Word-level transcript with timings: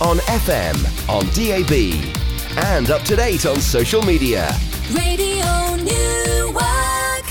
on 0.00 0.18
FM, 0.18 0.76
on 1.08 1.24
DAB, 1.32 1.94
and 2.66 2.90
up 2.90 3.02
to 3.02 3.16
date 3.16 3.46
on 3.46 3.60
social 3.60 4.02
media. 4.02 4.54
Radio 4.92 5.76
Newark. 5.76 6.25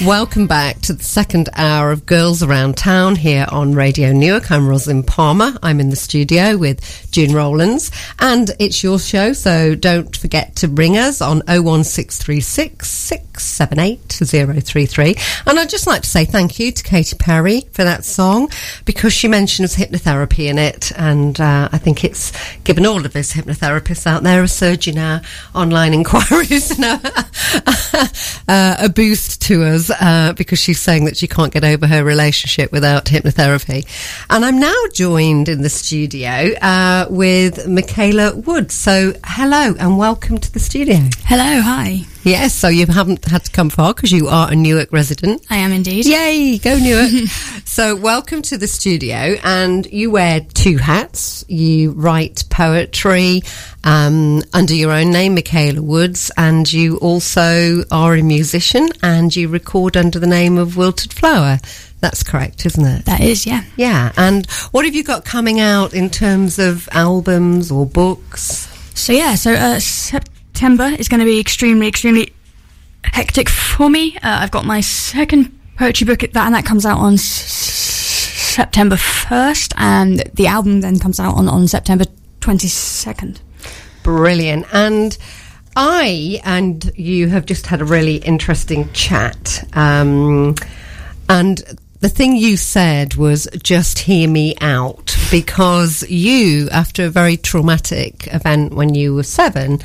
Welcome 0.04 0.46
back 0.46 0.82
to 0.82 0.94
the 0.94 1.06
second 1.06 1.48
hour 1.54 1.90
of 1.90 2.06
Girls 2.06 2.44
Around 2.44 2.76
Town 2.76 3.16
here 3.16 3.48
on 3.50 3.74
Radio 3.74 4.12
Newark. 4.12 4.52
I'm 4.52 4.68
Rosalind 4.68 5.08
Palmer. 5.08 5.54
I'm 5.64 5.80
in 5.80 5.90
the 5.90 5.96
studio 5.96 6.58
with 6.58 7.08
June 7.12 7.34
Rowlands, 7.34 7.92
and 8.20 8.52
it's 8.60 8.84
your 8.84 9.00
show, 9.00 9.32
so 9.32 9.74
don't 9.74 10.14
forget 10.16 10.58
to 10.58 10.68
ring 10.68 10.98
us 10.98 11.22
on 11.22 11.38
01636 11.48 12.90
678 12.90 14.02
033. 14.66 15.16
And 15.48 15.58
I'd 15.58 15.70
just 15.70 15.88
like 15.88 16.02
to 16.02 16.10
say 16.10 16.26
thank 16.26 16.60
you 16.60 16.74
to 16.74 16.84
Katy 16.84 17.16
Perry 17.16 17.62
for 17.72 17.86
that 17.86 18.04
song 18.04 18.50
because 18.84 19.14
she 19.14 19.30
mentions 19.30 19.78
hypnotherapy 19.78 20.50
in 20.50 20.58
it, 20.58 20.92
and 20.98 21.40
uh, 21.40 21.70
I 21.72 21.78
think 21.78 22.04
it's 22.04 22.34
given 22.66 22.86
all 22.86 23.06
of 23.06 23.16
us 23.16 23.32
hypnotherapists 23.32 24.06
out 24.06 24.24
there 24.24 24.44
a 24.44 24.48
surge 24.50 24.90
in 24.90 24.98
our 24.98 25.22
online 25.56 25.94
inquiries 25.94 26.72
and 26.72 26.84
a, 26.84 27.26
uh, 28.50 28.76
a 28.82 28.90
boost 28.90 29.42
to 29.44 29.64
us 29.64 29.85
uh, 29.92 30.34
because 30.36 30.60
she's 30.60 30.80
saying 30.80 31.06
that 31.06 31.18
she 31.18 31.28
can't 31.28 31.54
get 31.54 31.64
over 31.64 31.88
her 31.88 32.04
relationship 32.04 32.72
without 32.72 33.06
hypnotherapy. 33.06 33.86
And 34.30 34.46
I'm 34.46 34.60
now 34.60 34.76
joined 34.94 35.50
in 35.50 35.62
the 35.62 35.70
studio 35.70 36.54
uh, 36.62 37.08
with 37.10 37.68
Michaela 37.68 38.36
Wood. 38.36 38.72
So, 38.72 39.14
hello 39.26 39.76
and 39.80 39.98
welcome 39.98 40.38
to 40.38 40.52
the 40.52 40.60
studio. 40.60 40.98
Hello, 41.26 41.62
hi. 41.62 42.06
Yes, 42.26 42.56
so 42.56 42.70
you 42.70 42.88
haven't 42.88 43.24
had 43.26 43.44
to 43.44 43.52
come 43.52 43.70
far 43.70 43.94
because 43.94 44.12
you 44.12 44.30
are 44.30 44.52
a 44.52 44.56
Newark 44.56 44.92
resident. 44.92 45.46
I 45.52 45.58
am 45.58 45.72
indeed. 45.72 46.08
Yay, 46.08 46.58
go 46.58 46.76
Newark. 46.80 47.30
so, 47.66 47.96
welcome 47.96 48.42
to 48.42 48.58
the 48.58 48.68
studio. 48.68 49.36
And 49.44 49.86
you 49.94 50.10
wear 50.10 50.40
two 50.40 50.78
hats. 50.78 51.46
You 51.48 51.92
write 51.92 52.46
poetry 52.50 53.44
um, 53.84 54.42
under 54.56 54.74
your 54.74 54.92
own 54.92 55.12
name, 55.12 55.36
Michaela 55.36 55.84
Woods, 55.84 56.32
and 56.36 56.72
you 56.74 56.98
also 56.98 57.84
are 57.92 58.16
a 58.16 58.24
musician 58.24 58.90
and 59.04 59.36
you 59.36 59.48
record 59.48 59.96
under 59.96 60.18
the 60.18 60.26
name 60.26 60.58
of 60.58 60.78
Wilted 60.78 61.14
Flower. 61.14 61.60
That's 62.00 62.24
correct, 62.24 62.66
isn't 62.66 62.86
it? 62.86 63.06
That 63.06 63.22
is, 63.22 63.46
yeah. 63.46 63.66
Yeah. 63.76 64.12
And 64.18 64.50
what 64.72 64.84
have 64.86 64.96
you 64.96 65.04
got 65.04 65.26
coming 65.26 65.60
out 65.60 65.94
in 65.94 66.10
terms 66.10 66.58
of 66.58 66.90
albums 66.92 67.70
or 67.70 67.86
books? 67.86 68.68
So, 68.96 69.14
yeah, 69.14 69.36
so 69.36 69.54
uh, 69.54 69.80
September 70.56 70.86
is 70.98 71.10
going 71.10 71.20
to 71.20 71.26
be 71.26 71.38
extremely, 71.38 71.86
extremely 71.86 72.32
hectic 73.04 73.50
for 73.50 73.90
me. 73.90 74.16
Uh, 74.16 74.40
I've 74.40 74.52
got 74.52 74.64
my 74.64 74.80
second 74.80 75.52
poetry 75.78 76.06
book, 76.06 76.20
that, 76.20 76.34
and 76.46 76.56
that 76.56 76.64
comes 76.64 76.86
out 76.86 76.98
on 76.98 77.16
s- 77.16 77.22
September 78.56 78.96
1st, 78.96 79.74
and 79.76 80.20
the 80.36 80.48
album 80.48 80.80
then 80.80 80.98
comes 80.98 81.20
out 81.20 81.36
on, 81.36 81.50
on 81.50 81.68
September 81.68 82.06
22nd. 82.40 83.42
Brilliant. 84.02 84.66
And 84.72 85.18
I 85.76 86.40
and 86.46 86.90
you 86.96 87.28
have 87.28 87.46
just 87.46 87.68
had 87.68 87.82
a 87.82 87.86
really 87.86 88.16
interesting 88.16 88.90
chat. 88.94 89.62
Um, 89.74 90.56
and 91.28 91.62
the 92.00 92.08
thing 92.08 92.38
you 92.38 92.56
said 92.56 93.16
was 93.16 93.46
just 93.62 94.00
hear 94.00 94.30
me 94.30 94.56
out 94.62 95.18
because 95.32 96.10
you, 96.10 96.70
after 96.70 97.04
a 97.04 97.10
very 97.10 97.36
traumatic 97.36 98.34
event 98.34 98.74
when 98.74 98.94
you 98.96 99.14
were 99.14 99.24
seven, 99.24 99.82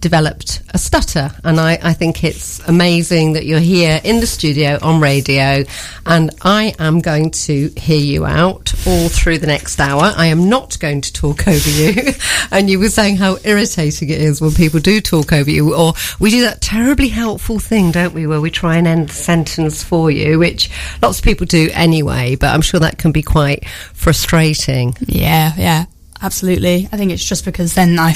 developed 0.00 0.62
a 0.70 0.78
stutter. 0.78 1.30
And 1.44 1.60
I, 1.60 1.78
I 1.82 1.92
think 1.92 2.24
it's 2.24 2.58
amazing 2.68 3.34
that 3.34 3.44
you're 3.46 3.60
here 3.60 4.00
in 4.02 4.20
the 4.20 4.26
studio 4.26 4.78
on 4.82 5.00
radio. 5.00 5.64
And 6.06 6.30
I 6.42 6.74
am 6.78 7.00
going 7.00 7.30
to 7.32 7.68
hear 7.76 8.00
you 8.00 8.24
out 8.24 8.72
all 8.86 9.08
through 9.08 9.38
the 9.38 9.46
next 9.46 9.78
hour. 9.80 10.12
I 10.16 10.26
am 10.26 10.48
not 10.48 10.78
going 10.78 11.02
to 11.02 11.12
talk 11.12 11.46
over 11.46 11.70
you. 11.70 12.12
and 12.50 12.70
you 12.70 12.78
were 12.78 12.88
saying 12.88 13.16
how 13.16 13.38
irritating 13.44 14.08
it 14.08 14.20
is 14.20 14.40
when 14.40 14.52
people 14.52 14.80
do 14.80 15.00
talk 15.00 15.32
over 15.32 15.50
you, 15.50 15.74
or 15.74 15.92
we 16.18 16.30
do 16.30 16.42
that 16.42 16.60
terribly 16.60 17.08
helpful 17.08 17.58
thing, 17.58 17.90
don't 17.90 18.14
we, 18.14 18.26
where 18.26 18.40
we 18.40 18.50
try 18.50 18.76
and 18.76 18.86
end 18.86 19.08
the 19.08 19.14
sentence 19.14 19.82
for 19.84 20.10
you, 20.10 20.38
which 20.38 20.70
lots 21.02 21.18
of 21.18 21.24
people 21.24 21.46
do 21.46 21.68
anyway, 21.72 22.36
but 22.36 22.54
I'm 22.54 22.62
sure 22.62 22.80
that 22.80 22.98
can 22.98 23.12
be 23.12 23.22
quite 23.22 23.68
frustrating. 23.68 24.96
Yeah, 25.00 25.52
yeah, 25.56 25.84
absolutely. 26.22 26.88
I 26.90 26.96
think 26.96 27.12
it's 27.12 27.24
just 27.24 27.44
because 27.44 27.74
then 27.74 27.98
I 27.98 28.12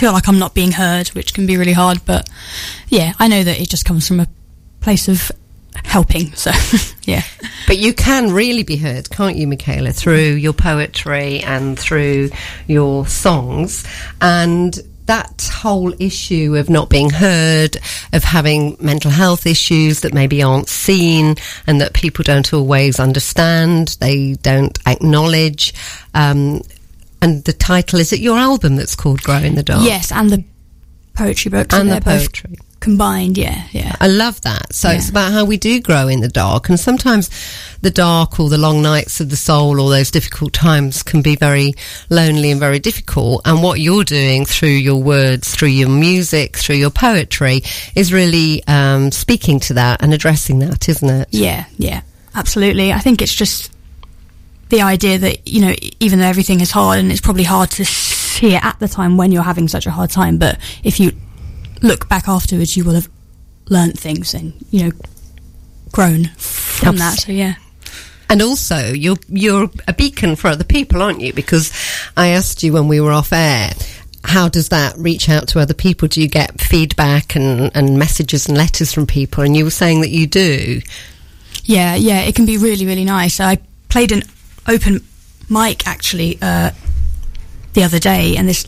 feel 0.00 0.12
like 0.12 0.28
I'm 0.28 0.38
not 0.38 0.54
being 0.54 0.72
heard, 0.72 1.08
which 1.08 1.34
can 1.34 1.46
be 1.46 1.58
really 1.58 1.74
hard. 1.74 2.00
But 2.06 2.26
yeah, 2.88 3.12
I 3.18 3.28
know 3.28 3.44
that 3.44 3.60
it 3.60 3.68
just 3.68 3.84
comes 3.84 4.08
from 4.08 4.18
a 4.18 4.26
place 4.80 5.08
of 5.08 5.30
helping. 5.84 6.32
So 6.32 6.52
yeah. 7.04 7.22
But 7.66 7.76
you 7.76 7.92
can 7.92 8.32
really 8.32 8.62
be 8.62 8.76
heard, 8.76 9.10
can't 9.10 9.36
you, 9.36 9.46
Michaela, 9.46 9.92
through 9.92 10.36
your 10.36 10.54
poetry 10.54 11.40
and 11.40 11.78
through 11.78 12.30
your 12.66 13.06
songs. 13.06 13.86
And 14.22 14.78
that 15.04 15.50
whole 15.52 15.92
issue 16.00 16.56
of 16.56 16.70
not 16.70 16.88
being 16.88 17.10
heard, 17.10 17.76
of 18.14 18.24
having 18.24 18.78
mental 18.80 19.10
health 19.10 19.46
issues 19.46 20.00
that 20.00 20.14
maybe 20.14 20.42
aren't 20.42 20.68
seen 20.68 21.34
and 21.66 21.80
that 21.82 21.92
people 21.92 22.22
don't 22.22 22.54
always 22.54 22.98
understand, 22.98 23.98
they 24.00 24.34
don't 24.34 24.78
acknowledge. 24.86 25.74
Um, 26.14 26.62
and 27.22 27.44
the 27.44 27.52
title 27.52 27.98
is 28.00 28.12
it 28.12 28.20
your 28.20 28.38
album 28.38 28.76
that's 28.76 28.96
called 28.96 29.22
Grow 29.22 29.36
in 29.38 29.54
the 29.54 29.62
Dark? 29.62 29.84
Yes, 29.84 30.10
and 30.12 30.30
the 30.30 30.44
poetry 31.14 31.50
book. 31.50 31.72
And 31.72 31.90
the 31.90 32.00
poetry. 32.00 32.56
combined. 32.80 33.36
Yeah, 33.36 33.64
yeah. 33.72 33.94
I 34.00 34.06
love 34.06 34.40
that. 34.40 34.72
So 34.74 34.88
Yeah. 34.88 34.96
it's 34.96 35.10
about 35.10 35.32
how 35.32 35.44
we 35.44 35.58
do 35.58 35.80
grow 35.82 36.08
in 36.08 36.20
the 36.20 36.28
dark. 36.28 36.70
And 36.70 36.80
sometimes 36.80 37.28
the 37.82 37.90
dark 37.90 38.40
or 38.40 38.48
the 38.48 38.56
long 38.56 38.80
nights 38.80 39.20
of 39.20 39.28
the 39.28 39.36
soul 39.36 39.78
or 39.82 39.90
those 39.90 40.10
difficult 40.10 40.54
times 40.54 41.02
can 41.02 41.20
be 41.20 41.36
very 41.36 41.74
lonely 42.08 42.50
and 42.50 42.58
very 42.58 42.78
difficult. 42.78 43.42
And 43.44 43.62
what 43.62 43.80
you're 43.80 44.04
doing 44.04 44.46
through 44.46 44.70
your 44.70 44.96
words, 44.96 45.54
through 45.54 45.68
your 45.68 45.90
music, 45.90 46.56
through 46.56 46.76
your 46.76 46.88
poetry 46.90 47.62
is 47.94 48.14
really 48.14 48.64
um, 48.66 49.12
speaking 49.12 49.60
to 49.60 49.74
that 49.74 50.00
and 50.02 50.14
addressing 50.14 50.60
that, 50.60 50.88
isn't 50.88 51.10
it? 51.10 51.28
Yeah, 51.32 51.66
yeah, 51.76 52.00
absolutely. 52.34 52.94
I 52.94 53.00
think 53.00 53.20
it's 53.20 53.34
just 53.34 53.70
the 54.70 54.82
idea 54.82 55.18
that, 55.18 55.46
you 55.46 55.60
know, 55.60 55.74
even 55.98 56.20
though 56.20 56.26
everything 56.26 56.60
is 56.60 56.70
hard 56.70 56.98
and 56.98 57.10
it's 57.10 57.20
probably 57.20 57.44
hard 57.44 57.70
to 57.72 57.84
see 57.84 58.54
it 58.54 58.64
at 58.64 58.78
the 58.78 58.88
time 58.88 59.16
when 59.16 59.32
you're 59.32 59.42
having 59.42 59.68
such 59.68 59.86
a 59.86 59.90
hard 59.90 60.10
time, 60.10 60.38
but 60.38 60.58
if 60.82 60.98
you 60.98 61.12
look 61.82 62.08
back 62.08 62.28
afterwards, 62.28 62.76
you 62.76 62.84
will 62.84 62.94
have 62.94 63.08
learnt 63.68 63.98
things 63.98 64.34
and, 64.34 64.52
you 64.70 64.84
know, 64.84 64.92
grown 65.92 66.26
from 66.36 66.96
that. 66.96 67.18
So, 67.18 67.32
yeah. 67.32 67.54
And 68.28 68.42
also, 68.42 68.92
you're 68.92 69.16
you're 69.28 69.68
a 69.88 69.92
beacon 69.92 70.36
for 70.36 70.48
other 70.48 70.62
people, 70.62 71.02
aren't 71.02 71.20
you? 71.20 71.32
Because 71.32 71.72
I 72.16 72.28
asked 72.28 72.62
you 72.62 72.72
when 72.72 72.86
we 72.86 73.00
were 73.00 73.10
off 73.10 73.32
air, 73.32 73.72
how 74.22 74.48
does 74.48 74.68
that 74.68 74.96
reach 74.96 75.28
out 75.28 75.48
to 75.48 75.58
other 75.58 75.74
people? 75.74 76.06
Do 76.06 76.22
you 76.22 76.28
get 76.28 76.60
feedback 76.60 77.34
and, 77.34 77.72
and 77.74 77.98
messages 77.98 78.46
and 78.46 78.56
letters 78.56 78.92
from 78.92 79.06
people? 79.06 79.42
And 79.42 79.56
you 79.56 79.64
were 79.64 79.70
saying 79.70 80.02
that 80.02 80.10
you 80.10 80.28
do. 80.28 80.80
Yeah, 81.64 81.96
yeah, 81.96 82.20
it 82.20 82.36
can 82.36 82.46
be 82.46 82.56
really, 82.56 82.86
really 82.86 83.04
nice. 83.04 83.40
I 83.40 83.58
played 83.88 84.12
an 84.12 84.22
open 84.66 85.04
mic 85.48 85.86
actually 85.86 86.38
uh, 86.40 86.70
the 87.74 87.82
other 87.82 87.98
day, 87.98 88.36
and 88.36 88.48
this 88.48 88.66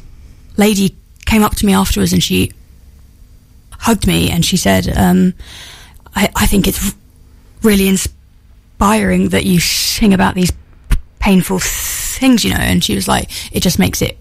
lady 0.56 0.96
came 1.26 1.42
up 1.42 1.54
to 1.56 1.66
me 1.66 1.72
afterwards 1.72 2.12
and 2.12 2.22
she 2.22 2.52
hugged 3.78 4.06
me 4.06 4.30
and 4.30 4.44
she 4.44 4.56
said, 4.56 4.86
um, 4.96 5.34
I, 6.14 6.28
I 6.36 6.46
think 6.46 6.68
it's 6.68 6.94
really 7.62 7.88
inspiring 7.88 9.30
that 9.30 9.44
you 9.44 9.60
sing 9.60 10.14
about 10.14 10.34
these 10.34 10.52
painful 11.18 11.58
things, 11.60 12.44
you 12.44 12.50
know. 12.50 12.60
And 12.60 12.82
she 12.84 12.94
was 12.94 13.08
like, 13.08 13.30
it 13.54 13.60
just 13.60 13.78
makes 13.78 14.02
it 14.02 14.18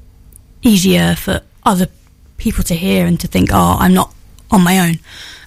easier 0.61 1.15
for 1.15 1.41
other 1.63 1.87
people 2.37 2.63
to 2.65 2.75
hear 2.75 3.05
and 3.05 3.19
to 3.19 3.27
think, 3.27 3.49
oh, 3.51 3.77
I'm 3.79 3.93
not 3.93 4.13
on 4.49 4.63
my 4.63 4.79
own, 4.79 4.95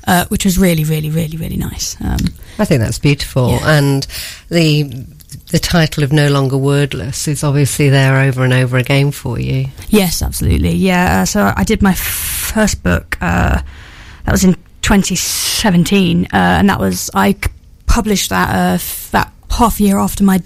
uh, 0.06 0.26
which 0.26 0.44
was 0.44 0.58
really, 0.58 0.84
really, 0.84 1.10
really, 1.10 1.36
really 1.36 1.56
nice. 1.56 1.96
Um, 2.00 2.18
I 2.58 2.64
think 2.64 2.80
that's 2.80 2.98
beautiful. 2.98 3.50
Yeah. 3.50 3.78
And 3.78 4.06
the 4.48 5.06
the 5.54 5.60
title 5.60 6.02
of 6.02 6.12
No 6.12 6.26
Longer 6.30 6.56
Wordless 6.58 7.28
is 7.28 7.44
obviously 7.44 7.88
there 7.88 8.18
over 8.22 8.42
and 8.42 8.52
over 8.52 8.76
again 8.76 9.12
for 9.12 9.38
you. 9.38 9.68
Yes, 9.88 10.20
absolutely. 10.20 10.72
Yeah. 10.72 11.20
Uh, 11.20 11.24
so 11.26 11.52
I 11.54 11.62
did 11.62 11.80
my 11.80 11.94
first 11.94 12.82
book. 12.82 13.16
Uh, 13.20 13.62
that 14.24 14.32
was 14.32 14.42
in 14.42 14.54
2017, 14.82 16.24
uh, 16.24 16.26
and 16.32 16.68
that 16.68 16.80
was 16.80 17.08
I 17.14 17.36
published 17.86 18.30
that 18.30 18.48
uh, 18.52 18.74
f- 18.74 19.10
that 19.12 19.32
half 19.48 19.80
year 19.80 19.96
after 19.96 20.24
my 20.24 20.42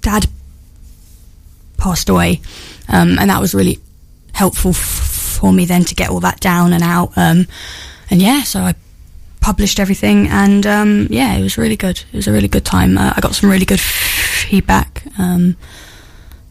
dad 0.00 0.26
passed 1.76 2.08
away, 2.08 2.40
um, 2.88 3.18
and 3.18 3.28
that 3.28 3.38
was 3.42 3.54
really 3.54 3.80
helpful 4.32 4.70
f- 4.70 4.76
for 4.78 5.52
me 5.52 5.66
then 5.66 5.84
to 5.84 5.94
get 5.94 6.08
all 6.08 6.20
that 6.20 6.40
down 6.40 6.72
and 6.72 6.82
out. 6.82 7.12
Um, 7.18 7.46
and 8.08 8.22
yeah, 8.22 8.44
so 8.44 8.60
I 8.60 8.74
published 9.44 9.78
everything, 9.78 10.26
and 10.28 10.66
um, 10.66 11.06
yeah, 11.10 11.36
it 11.36 11.42
was 11.42 11.58
really 11.58 11.76
good. 11.76 12.02
It 12.12 12.16
was 12.16 12.26
a 12.26 12.32
really 12.32 12.48
good 12.48 12.64
time. 12.64 12.96
Uh, 12.96 13.12
I 13.14 13.20
got 13.20 13.34
some 13.34 13.50
really 13.50 13.66
good 13.66 13.80
feedback. 13.80 15.04
Um, 15.18 15.56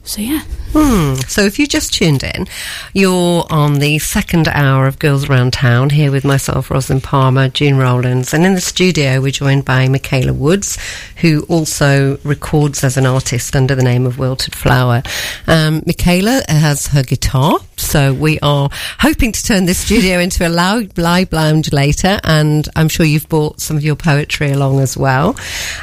so 0.03 0.21
yeah. 0.21 0.43
Hmm. 0.75 1.13
So 1.27 1.41
if 1.41 1.59
you 1.59 1.67
just 1.67 1.93
tuned 1.93 2.23
in, 2.23 2.47
you're 2.93 3.45
on 3.51 3.75
the 3.75 3.99
second 3.99 4.47
hour 4.47 4.87
of 4.87 4.97
Girls 4.97 5.29
Around 5.29 5.53
Town 5.53 5.91
here 5.91 6.11
with 6.11 6.25
myself, 6.25 6.71
Rosalind 6.71 7.03
Palmer, 7.03 7.47
June 7.47 7.77
Rowlands, 7.77 8.33
and 8.33 8.43
in 8.43 8.55
the 8.55 8.61
studio 8.61 9.21
we're 9.21 9.31
joined 9.31 9.65
by 9.65 9.87
Michaela 9.87 10.33
Woods, 10.33 10.79
who 11.17 11.43
also 11.43 12.17
records 12.23 12.83
as 12.83 12.97
an 12.97 13.05
artist 13.05 13.55
under 13.55 13.75
the 13.75 13.83
name 13.83 14.07
of 14.07 14.17
Wilted 14.17 14.55
Flower. 14.55 15.03
Um, 15.45 15.83
Michaela 15.85 16.41
has 16.47 16.87
her 16.87 17.03
guitar, 17.03 17.59
so 17.77 18.11
we 18.11 18.39
are 18.39 18.69
hoping 18.99 19.31
to 19.31 19.43
turn 19.43 19.65
this 19.65 19.77
studio 19.77 20.17
into 20.17 20.47
a 20.47 20.49
live, 20.49 20.97
live 20.97 21.31
lounge 21.31 21.71
later, 21.71 22.19
and 22.23 22.67
I'm 22.75 22.89
sure 22.89 23.05
you've 23.05 23.29
brought 23.29 23.61
some 23.61 23.77
of 23.77 23.83
your 23.83 23.95
poetry 23.95 24.51
along 24.51 24.79
as 24.79 24.97
well. 24.97 25.37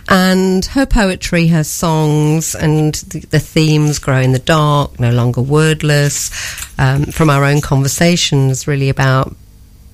And 0.09 0.65
her 0.67 0.87
poetry, 0.87 1.47
her 1.49 1.63
songs, 1.63 2.57
and 2.57 2.95
the, 2.95 3.21
the 3.21 3.39
themes 3.39 4.01
grow 4.01 4.19
in 4.19 4.33
the 4.33 4.41
dark, 4.41 4.80
no 4.99 5.11
longer 5.11 5.43
wordless, 5.43 6.31
um, 6.79 7.05
from 7.07 7.29
our 7.31 7.45
own 7.45 7.61
conversations, 7.61 8.67
really 8.67 8.89
about 8.89 9.35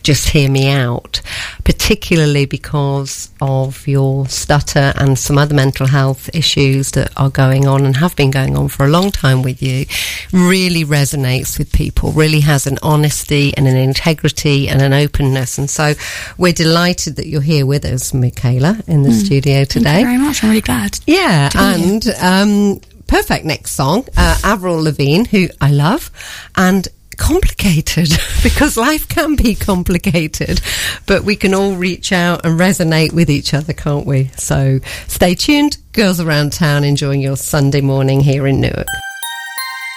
just 0.06 0.28
hear 0.28 0.48
me 0.48 0.68
out, 0.68 1.20
particularly 1.64 2.46
because 2.46 3.28
of 3.40 3.88
your 3.88 4.28
stutter 4.28 4.92
and 4.94 5.18
some 5.18 5.36
other 5.36 5.52
mental 5.52 5.88
health 5.88 6.30
issues 6.32 6.92
that 6.92 7.10
are 7.16 7.28
going 7.28 7.66
on 7.66 7.84
and 7.84 7.96
have 7.96 8.14
been 8.14 8.30
going 8.30 8.56
on 8.56 8.68
for 8.68 8.86
a 8.86 8.88
long 8.88 9.10
time 9.10 9.42
with 9.42 9.60
you, 9.60 9.84
really 10.32 10.84
resonates 10.84 11.58
with 11.58 11.72
people, 11.72 12.12
really 12.12 12.38
has 12.38 12.68
an 12.68 12.78
honesty 12.84 13.52
and 13.56 13.66
an 13.66 13.76
integrity 13.76 14.68
and 14.68 14.80
an 14.80 14.92
openness. 14.92 15.58
And 15.58 15.68
so 15.68 15.94
we're 16.38 16.52
delighted 16.52 17.16
that 17.16 17.26
you're 17.26 17.40
here 17.40 17.66
with 17.66 17.84
us, 17.84 18.14
Michaela, 18.14 18.78
in 18.86 19.02
the 19.02 19.12
studio 19.12 19.64
today. 19.64 19.84
Thank 19.84 20.00
you 20.02 20.06
very 20.06 20.18
much. 20.18 20.44
I'm 20.44 20.50
really 20.50 20.60
glad. 20.60 21.00
Yeah, 21.06 21.48
to 21.48 21.58
be 21.58 21.64
here. 21.64 21.84
and 21.84 22.08
um, 22.22 22.80
perfect 23.06 23.44
next 23.44 23.72
song, 23.72 24.06
uh, 24.16 24.38
Avril 24.44 24.82
Lavigne, 24.82 25.24
who 25.26 25.48
I 25.60 25.70
love, 25.70 26.10
and 26.56 26.88
complicated 27.16 28.10
because 28.42 28.76
life 28.76 29.08
can 29.08 29.36
be 29.36 29.54
complicated, 29.54 30.60
but 31.06 31.24
we 31.24 31.36
can 31.36 31.54
all 31.54 31.74
reach 31.74 32.12
out 32.12 32.44
and 32.44 32.58
resonate 32.58 33.12
with 33.12 33.30
each 33.30 33.54
other, 33.54 33.72
can't 33.72 34.06
we? 34.06 34.30
So 34.36 34.80
stay 35.06 35.34
tuned, 35.34 35.78
girls 35.92 36.20
around 36.20 36.52
town, 36.52 36.84
enjoying 36.84 37.20
your 37.20 37.36
Sunday 37.36 37.80
morning 37.80 38.20
here 38.20 38.46
in 38.46 38.60
Newark. 38.60 38.86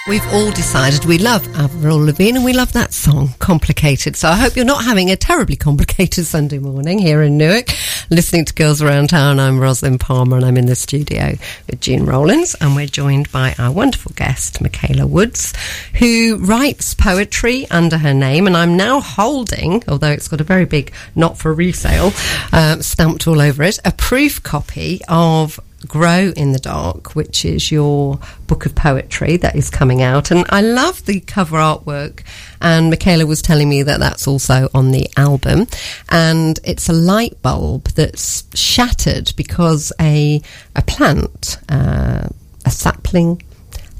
We've 0.08 0.26
all 0.32 0.50
decided 0.52 1.04
we 1.04 1.18
love 1.18 1.46
Avril 1.56 1.98
Lavigne 1.98 2.36
and 2.36 2.44
we 2.44 2.54
love 2.54 2.72
that 2.72 2.94
song, 2.94 3.34
Complicated. 3.38 4.16
So 4.16 4.28
I 4.28 4.36
hope 4.36 4.56
you're 4.56 4.64
not 4.64 4.82
having 4.82 5.10
a 5.10 5.16
terribly 5.16 5.56
complicated 5.56 6.24
Sunday 6.26 6.58
morning 6.58 6.98
here 6.98 7.22
in 7.22 7.36
Newark. 7.36 7.68
Listening 8.08 8.46
to 8.46 8.54
Girls 8.54 8.80
Around 8.80 9.10
Town, 9.10 9.38
I'm 9.38 9.60
Rosalind 9.60 10.00
Palmer 10.00 10.38
and 10.38 10.46
I'm 10.46 10.56
in 10.56 10.64
the 10.64 10.74
studio 10.74 11.34
with 11.66 11.82
Jean 11.82 12.06
Rowlands 12.06 12.56
and 12.62 12.74
we're 12.74 12.86
joined 12.86 13.30
by 13.30 13.54
our 13.58 13.70
wonderful 13.70 14.12
guest, 14.16 14.62
Michaela 14.62 15.06
Woods, 15.06 15.52
who 15.96 16.38
writes 16.38 16.94
poetry 16.94 17.70
under 17.70 17.98
her 17.98 18.14
name. 18.14 18.46
And 18.46 18.56
I'm 18.56 18.78
now 18.78 19.00
holding, 19.00 19.84
although 19.86 20.12
it's 20.12 20.28
got 20.28 20.40
a 20.40 20.44
very 20.44 20.64
big 20.64 20.94
not 21.14 21.36
for 21.36 21.52
resale 21.52 22.12
uh, 22.54 22.80
stamped 22.80 23.28
all 23.28 23.38
over 23.38 23.62
it, 23.64 23.78
a 23.84 23.92
proof 23.92 24.42
copy 24.42 25.02
of 25.08 25.60
Grow 25.86 26.32
in 26.36 26.52
the 26.52 26.58
Dark, 26.58 27.14
which 27.14 27.44
is 27.44 27.72
your 27.72 28.18
book 28.46 28.66
of 28.66 28.74
poetry 28.74 29.36
that 29.38 29.56
is 29.56 29.70
coming 29.70 30.02
out. 30.02 30.30
And 30.30 30.44
I 30.50 30.60
love 30.60 31.04
the 31.06 31.20
cover 31.20 31.56
artwork. 31.56 32.22
And 32.60 32.90
Michaela 32.90 33.26
was 33.26 33.40
telling 33.42 33.68
me 33.68 33.82
that 33.82 34.00
that's 34.00 34.28
also 34.28 34.68
on 34.74 34.90
the 34.90 35.08
album. 35.16 35.66
And 36.10 36.58
it's 36.64 36.88
a 36.88 36.92
light 36.92 37.40
bulb 37.42 37.84
that's 37.88 38.44
shattered 38.54 39.32
because 39.36 39.92
a, 40.00 40.42
a 40.76 40.82
plant, 40.82 41.58
uh, 41.68 42.28
a 42.64 42.70
sapling, 42.70 43.42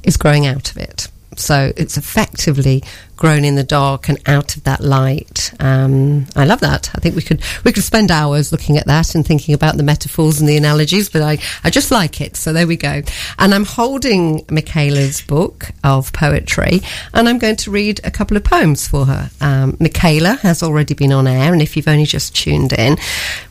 is 0.02 0.16
growing 0.16 0.46
out 0.46 0.70
of 0.70 0.76
it. 0.76 1.08
So 1.40 1.72
it's 1.76 1.96
effectively 1.96 2.82
grown 3.20 3.44
in 3.44 3.54
the 3.54 3.62
dark 3.62 4.08
and 4.08 4.18
out 4.26 4.56
of 4.56 4.64
that 4.64 4.80
light. 4.80 5.52
Um, 5.60 6.26
I 6.34 6.46
love 6.46 6.60
that. 6.60 6.90
I 6.94 7.00
think 7.00 7.14
we 7.14 7.22
could 7.22 7.42
we 7.64 7.70
could 7.70 7.84
spend 7.84 8.10
hours 8.10 8.50
looking 8.50 8.78
at 8.78 8.86
that 8.86 9.14
and 9.14 9.24
thinking 9.24 9.54
about 9.54 9.76
the 9.76 9.82
metaphors 9.82 10.40
and 10.40 10.48
the 10.48 10.56
analogies, 10.56 11.10
but 11.10 11.20
I, 11.20 11.38
I 11.62 11.68
just 11.70 11.90
like 11.90 12.20
it. 12.20 12.34
So 12.36 12.52
there 12.52 12.66
we 12.66 12.76
go. 12.76 13.02
And 13.38 13.54
I'm 13.54 13.66
holding 13.66 14.44
Michaela's 14.50 15.20
book 15.20 15.70
of 15.84 16.12
poetry, 16.14 16.80
and 17.12 17.28
I'm 17.28 17.38
going 17.38 17.56
to 17.56 17.70
read 17.70 18.00
a 18.02 18.10
couple 18.10 18.36
of 18.38 18.42
poems 18.42 18.88
for 18.88 19.04
her. 19.04 19.30
Um, 19.40 19.76
Michaela 19.78 20.36
has 20.36 20.62
already 20.62 20.94
been 20.94 21.12
on 21.12 21.26
air, 21.26 21.52
and 21.52 21.60
if 21.60 21.76
you've 21.76 21.88
only 21.88 22.06
just 22.06 22.34
tuned 22.34 22.72
in, 22.72 22.96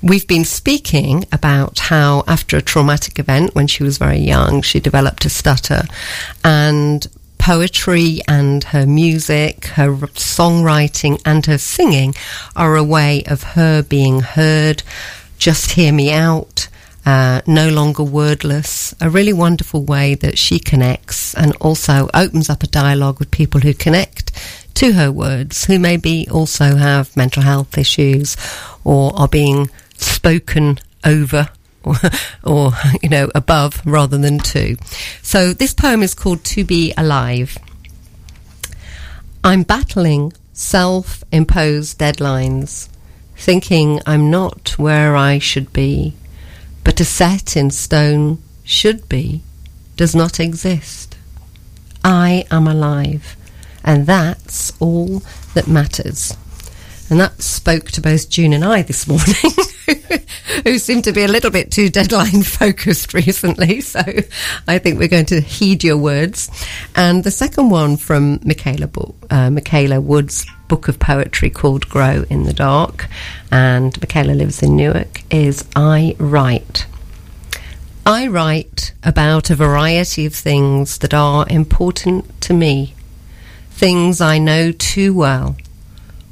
we've 0.02 0.28
been 0.28 0.46
speaking 0.46 1.26
about 1.32 1.78
how 1.78 2.24
after 2.28 2.58
a 2.58 2.62
traumatic 2.62 3.20
event 3.20 3.54
when 3.54 3.68
she 3.68 3.84
was 3.84 4.00
very 4.00 4.20
young, 4.20 4.64
she 4.64 4.80
developed 4.80 5.26
a 5.26 5.30
stutter, 5.30 5.84
and 6.44 7.08
poetry 7.50 8.22
and 8.28 8.66
her 8.66 8.86
music, 8.86 9.66
her 9.66 9.90
songwriting 10.14 11.20
and 11.26 11.48
her 11.48 11.58
singing 11.58 12.14
are 12.56 12.76
a 12.76 12.84
way 12.84 13.24
of 13.26 13.42
her 13.42 13.82
being 13.82 14.20
heard. 14.20 14.84
Just 15.40 15.72
hear 15.72 15.92
me 15.92 16.12
out. 16.12 16.68
Uh, 17.08 17.42
no 17.48 17.68
longer 17.68 18.04
wordless, 18.04 18.94
a 19.02 19.10
really 19.10 19.34
wonderful 19.34 19.82
way 19.82 20.14
that 20.14 20.38
she 20.38 20.60
connects 20.60 21.34
and 21.34 21.56
also 21.56 22.08
opens 22.14 22.52
up 22.52 22.62
a 22.62 22.68
dialogue 22.68 23.18
with 23.18 23.32
people 23.32 23.62
who 23.62 23.74
connect 23.74 24.32
to 24.76 24.94
her 24.94 25.12
words, 25.12 25.66
who 25.66 25.80
maybe 25.80 26.28
also 26.30 26.76
have 26.76 27.18
mental 27.18 27.42
health 27.42 27.80
issues 27.80 28.38
or 28.84 29.12
are 29.16 29.28
being 29.28 29.72
spoken 29.98 30.78
over 31.04 31.50
or, 31.84 32.72
you 33.02 33.10
know 33.10 33.30
above 33.34 33.82
rather 33.86 34.18
than 34.18 34.40
to. 34.40 34.78
So 35.22 35.54
this 35.54 35.74
poem 35.74 36.04
is 36.04 36.14
called 36.14 36.44
To 36.46 36.64
Be 36.64 36.94
Alive. 36.98 37.58
I'm 39.44 39.64
battling 39.64 40.34
self-imposed 40.54 41.98
deadlines, 41.98 42.90
thinking 43.38 44.02
I'm 44.06 44.30
not 44.30 44.78
where 44.78 45.16
I 45.16 45.40
should 45.40 45.72
be, 45.72 46.14
but 46.84 47.00
a 47.00 47.06
set 47.06 47.56
in 47.56 47.72
stone 47.72 48.42
should 48.64 49.08
be 49.08 49.42
does 49.96 50.14
not 50.14 50.40
exist. 50.40 51.18
I 52.04 52.46
am 52.52 52.68
alive, 52.68 53.36
and 53.84 54.06
that's 54.06 54.74
all 54.80 55.24
that 55.54 55.68
matters. 55.68 56.36
And 57.10 57.20
that 57.20 57.42
spoke 57.42 57.90
to 57.92 58.02
both 58.02 58.30
June 58.30 58.54
and 58.54 58.64
I 58.64 58.84
this 58.84 59.08
morning, 59.08 59.36
who 60.64 60.78
seem 60.78 61.02
to 61.02 61.12
be 61.12 61.24
a 61.24 61.28
little 61.28 61.50
bit 61.50 61.72
too 61.72 61.90
deadline 61.90 62.44
focused 62.44 63.16
recently. 63.16 63.82
So 63.82 64.02
I 64.68 64.78
think 64.78 65.00
we're 65.00 65.08
going 65.08 65.26
to 65.28 65.42
heed 65.42 65.84
your 65.84 65.98
words. 65.98 66.50
And 66.96 67.24
the 67.24 67.32
second 67.32 67.72
one 67.72 67.98
from 67.98 68.40
Michaela, 68.44 68.90
uh, 69.32 69.50
Michaela 69.50 70.00
Wood's 70.00 70.46
book 70.68 70.88
of 70.88 71.00
poetry 71.00 71.50
called 71.50 71.90
Grow 71.90 72.26
in 72.30 72.44
the 72.44 72.54
Dark, 72.54 73.08
and 73.52 74.00
Michaela 74.00 74.34
lives 74.34 74.62
in 74.62 74.76
Newark, 74.76 75.24
is 75.34 75.66
I 75.76 76.16
Write. 76.20 76.86
I 78.06 78.28
write 78.28 78.94
about 79.04 79.50
a 79.50 79.56
variety 79.56 80.28
of 80.28 80.36
things 80.36 81.00
that 81.00 81.14
are 81.14 81.48
important 81.50 82.40
to 82.42 82.54
me, 82.54 82.94
things 83.72 84.22
I 84.22 84.38
know 84.38 84.72
too 84.72 85.16
well 85.16 85.56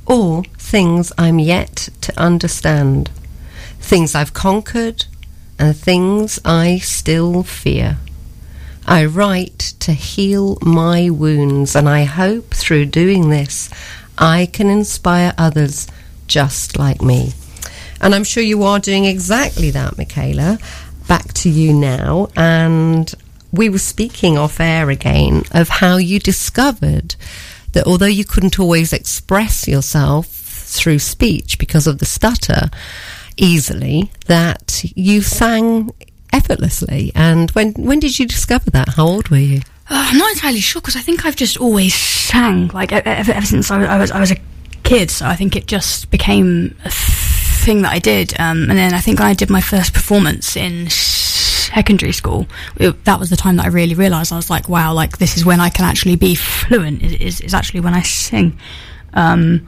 or 0.08 0.44
things 0.68 1.14
I'm 1.18 1.40
yet 1.40 1.88
to 2.02 2.20
understand, 2.20 3.10
things 3.80 4.14
I've 4.14 4.34
conquered, 4.34 5.06
and 5.58 5.74
things 5.74 6.40
I 6.44 6.80
still 6.80 7.44
fear. 7.44 7.98
I 8.86 9.06
write 9.06 9.76
to 9.80 9.94
heal 9.94 10.58
my 10.62 11.10
wounds, 11.10 11.74
and 11.74 11.88
I 11.88 12.04
hope 12.04 12.54
through 12.54 12.88
doing 12.88 13.30
this 13.30 13.70
I 14.18 14.50
can 14.52 14.70
inspire 14.70 15.34
others 15.38 15.88
just 16.28 16.78
like 16.78 17.02
me. 17.02 17.34
And 18.02 18.14
I'm 18.14 18.26
sure 18.26 18.44
you 18.44 18.64
are 18.64 18.80
doing 18.80 19.06
exactly 19.06 19.72
that, 19.72 19.98
Michaela. 19.98 20.60
Back 21.08 21.34
to 21.36 21.50
you 21.50 21.72
now. 21.72 22.28
And 22.36 23.14
we 23.54 23.70
were 23.70 23.78
speaking 23.78 24.38
off 24.38 24.60
air 24.60 24.90
again 24.90 25.44
of 25.52 25.70
how 25.70 25.96
you 25.96 26.20
discovered 26.20 27.16
that 27.72 27.88
although 27.88 28.06
you 28.06 28.26
couldn't 28.26 28.60
always 28.60 28.92
express 28.92 29.68
yourself 29.68 30.37
through 30.68 31.00
speech 31.00 31.58
because 31.60 31.88
of 31.88 32.00
the 32.00 32.06
stutter 32.06 32.70
easily, 33.38 34.12
that 34.26 34.84
you 34.96 35.22
sang 35.22 35.92
effortlessly. 36.34 37.12
And 37.16 37.52
when 37.52 37.74
when 37.74 38.00
did 38.00 38.20
you 38.20 38.26
discover 38.28 38.70
that? 38.72 38.90
How 38.90 39.06
old 39.08 39.30
were 39.30 39.38
you? 39.38 39.62
Uh, 39.90 40.08
I'm 40.10 40.18
not 40.18 40.32
entirely 40.34 40.60
sure 40.60 40.82
because 40.82 40.96
I 40.96 41.02
think 41.02 41.26
I've 41.26 41.36
just 41.36 41.58
always 41.58 41.96
sang 41.96 42.68
like 42.70 42.92
ever, 42.92 43.10
ever 43.10 43.42
since 43.46 43.72
I 43.72 43.78
was, 43.78 43.88
I 43.88 43.98
was 43.98 44.12
I 44.12 44.20
was 44.20 44.32
a 44.32 44.38
kid. 44.84 45.12
So 45.12 45.26
I 45.26 45.36
think 45.36 45.56
it 45.56 45.68
just 45.68 46.12
became 46.12 46.76
a 46.84 46.90
thing 46.90 47.84
that 47.84 47.92
I 47.92 48.00
did. 48.00 48.34
Um, 48.40 48.70
and 48.70 48.78
then 48.78 48.94
I 48.94 49.00
think 49.00 49.22
I 49.22 49.34
did 49.34 49.50
my 49.50 49.62
first 49.62 49.94
performance 49.94 50.56
in 50.56 50.90
secondary 51.68 52.12
school, 52.12 52.48
it, 52.78 53.04
that 53.06 53.20
was 53.20 53.30
the 53.30 53.36
time 53.36 53.58
that 53.58 53.66
I 53.66 53.70
really 53.70 53.94
realised 53.94 54.32
I 54.32 54.36
was 54.36 54.50
like, 54.50 54.70
wow, 54.70 54.94
like 54.94 55.18
this 55.18 55.38
is 55.38 55.46
when 55.46 55.60
I 55.60 55.70
can 55.70 55.86
actually 55.86 56.16
be 56.16 56.36
fluent. 56.36 57.04
Is 57.04 57.14
is, 57.14 57.42
is 57.42 57.54
actually 57.54 57.82
when 57.82 57.94
I 57.94 58.02
sing, 58.02 58.58
um, 59.14 59.68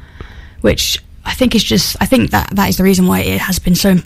which 0.62 1.02
I 1.26 1.34
think 1.34 1.56
is 1.56 1.64
just 1.64 1.96
I 2.02 2.06
think 2.06 2.32
that 2.32 2.50
that 2.56 2.70
is 2.70 2.78
the 2.78 2.84
reason 2.84 3.08
why 3.08 3.20
it 3.22 3.40
has 3.42 3.60
been 3.60 3.76
so 3.76 3.98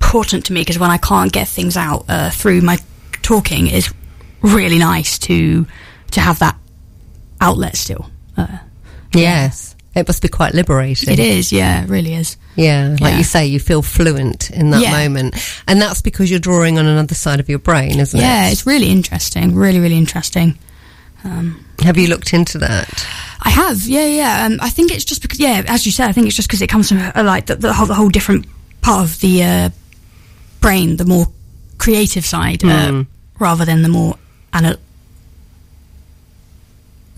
important 0.00 0.46
to 0.46 0.52
me 0.52 0.60
because 0.62 0.78
when 0.78 0.90
I 0.90 0.98
can't 0.98 1.32
get 1.32 1.48
things 1.48 1.76
out 1.76 2.04
uh, 2.08 2.30
through 2.30 2.60
my 2.62 2.78
talking 3.22 3.66
it's 3.66 3.92
really 4.42 4.78
nice 4.78 5.18
to 5.20 5.66
to 6.12 6.20
have 6.20 6.38
that 6.38 6.56
outlet 7.40 7.76
still. 7.76 8.10
Uh, 8.36 8.58
Yes. 9.14 9.74
It 9.94 10.06
must 10.06 10.20
be 10.22 10.28
quite 10.28 10.54
liberating. 10.54 11.12
it 11.12 11.18
is, 11.18 11.50
yeah, 11.50 11.82
it 11.82 11.88
really 11.88 12.14
is. 12.14 12.36
Yeah, 12.56 12.88
like 13.00 13.12
Yeah. 13.12 13.18
you 13.18 13.24
say, 13.24 13.46
you 13.46 13.58
feel 13.58 13.82
fluent 13.82 14.50
in 14.50 14.70
that 14.70 14.82
Yeah. 14.82 14.92
moment. 14.92 15.34
And 15.66 15.80
that's 15.80 16.02
because 16.02 16.30
you're 16.30 16.38
drawing 16.38 16.78
on 16.78 16.86
another 16.86 17.14
side 17.16 17.40
of 17.40 17.48
your 17.48 17.58
brain, 17.58 17.98
isn't 17.98 18.20
Yeah, 18.20 18.42
it? 18.42 18.46
Yeah, 18.46 18.50
it's 18.50 18.66
really 18.66 18.90
interesting, 18.90 19.54
really, 19.56 19.80
really 19.80 19.96
interesting. 19.96 20.56
Have 21.24 21.96
you 21.96 22.08
looked 22.08 22.32
into 22.34 22.58
that? 22.58 23.06
I 23.40 23.50
have, 23.50 23.82
yeah, 23.82 24.06
yeah. 24.06 24.46
Um, 24.46 24.58
I 24.60 24.70
think 24.70 24.90
it's 24.92 25.04
just 25.04 25.22
because, 25.22 25.38
yeah, 25.38 25.62
as 25.66 25.86
you 25.86 25.92
said, 25.92 26.08
I 26.08 26.12
think 26.12 26.26
it's 26.26 26.36
just 26.36 26.48
because 26.48 26.62
it 26.62 26.68
comes 26.68 26.88
from 26.88 26.98
uh, 26.98 27.22
like 27.24 27.46
the, 27.46 27.54
the, 27.56 27.72
whole, 27.72 27.86
the 27.86 27.94
whole 27.94 28.08
different 28.08 28.46
part 28.80 29.04
of 29.04 29.20
the 29.20 29.42
uh, 29.44 29.70
brain, 30.60 30.96
the 30.96 31.04
more 31.04 31.26
creative 31.78 32.24
side, 32.26 32.64
uh, 32.64 33.04
rather 33.38 33.64
than 33.64 33.82
the 33.82 33.88
more 33.88 34.16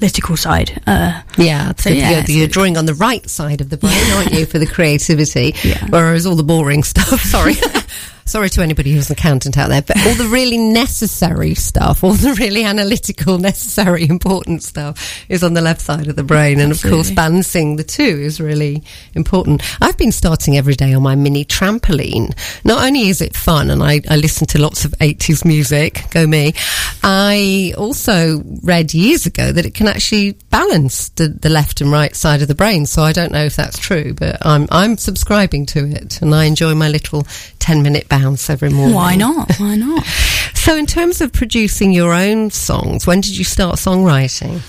analytical 0.00 0.36
side. 0.36 0.82
Uh, 0.86 1.22
Yeah, 1.38 1.72
So, 1.78 1.90
yeah, 1.90 2.24
you're, 2.26 2.38
you're 2.40 2.48
drawing 2.48 2.76
on 2.76 2.86
the 2.86 2.94
right 2.94 3.28
side 3.28 3.60
of 3.60 3.70
the 3.70 3.76
brain, 3.76 4.12
aren't 4.12 4.32
you, 4.32 4.46
for 4.46 4.58
the 4.58 4.66
creativity? 4.76 5.54
Yeah. 5.62 5.86
Whereas 5.88 6.26
all 6.26 6.36
the 6.36 6.42
boring 6.42 6.82
stuff, 6.92 7.20
sorry. 7.22 7.54
sorry 8.24 8.50
to 8.50 8.62
anybody 8.62 8.92
who's 8.92 9.10
an 9.10 9.14
accountant 9.14 9.58
out 9.58 9.68
there, 9.68 9.82
but 9.82 9.96
all 10.06 10.14
the 10.14 10.28
really 10.28 10.58
necessary 10.58 11.54
stuff, 11.54 12.04
all 12.04 12.12
the 12.12 12.34
really 12.34 12.64
analytical, 12.64 13.38
necessary, 13.38 14.08
important 14.08 14.62
stuff 14.62 15.24
is 15.28 15.42
on 15.42 15.54
the 15.54 15.60
left 15.60 15.80
side 15.80 16.08
of 16.08 16.16
the 16.16 16.22
brain. 16.22 16.60
And 16.60 16.72
of 16.72 16.82
course, 16.82 17.10
balancing 17.10 17.76
the 17.76 17.84
two 17.84 18.02
is 18.02 18.40
really 18.40 18.82
important. 19.14 19.62
I've 19.80 19.96
been 19.96 20.12
starting 20.12 20.56
every 20.56 20.74
day 20.74 20.94
on 20.94 21.02
my 21.02 21.14
mini 21.14 21.44
trampoline. 21.44 22.36
Not 22.64 22.84
only 22.84 23.08
is 23.08 23.20
it 23.20 23.36
fun, 23.36 23.70
and 23.70 23.82
I, 23.82 24.00
I 24.08 24.16
listen 24.16 24.46
to 24.48 24.60
lots 24.60 24.84
of 24.84 24.92
80s 24.92 25.44
music, 25.44 26.04
go 26.10 26.26
me, 26.26 26.54
I 27.02 27.74
also 27.76 28.42
read 28.62 28.94
years 28.94 29.26
ago 29.26 29.52
that 29.52 29.66
it 29.66 29.74
can 29.74 29.88
actually 29.88 30.32
balance 30.50 31.08
the, 31.10 31.28
the 31.28 31.48
left 31.48 31.80
and 31.80 31.90
right 31.90 32.14
side 32.14 32.42
of 32.42 32.48
the 32.48 32.54
brain. 32.54 32.86
So 32.86 33.02
I 33.02 33.12
don't 33.12 33.32
know 33.32 33.44
if 33.44 33.56
that's 33.56 33.78
true, 33.78 34.14
but 34.14 34.44
I'm, 34.44 34.66
I'm 34.70 34.96
subscribing 34.96 35.66
to 35.66 35.86
it 35.86 36.20
and 36.22 36.34
I 36.34 36.44
enjoy 36.44 36.74
my 36.74 36.88
little 36.88 37.26
10 37.58 37.82
minute 37.82 38.08
bounce 38.20 38.50
every 38.50 38.70
morning. 38.70 38.94
why 38.94 39.16
not? 39.16 39.54
Why 39.56 39.76
not? 39.76 40.04
So, 40.52 40.76
in 40.76 40.84
terms 40.84 41.22
of 41.22 41.32
producing 41.32 41.90
your 41.90 42.12
own 42.12 42.50
songs, 42.50 43.06
when 43.06 43.22
did 43.22 43.36
you 43.36 43.44
start 43.44 43.76
songwriting? 43.76 44.60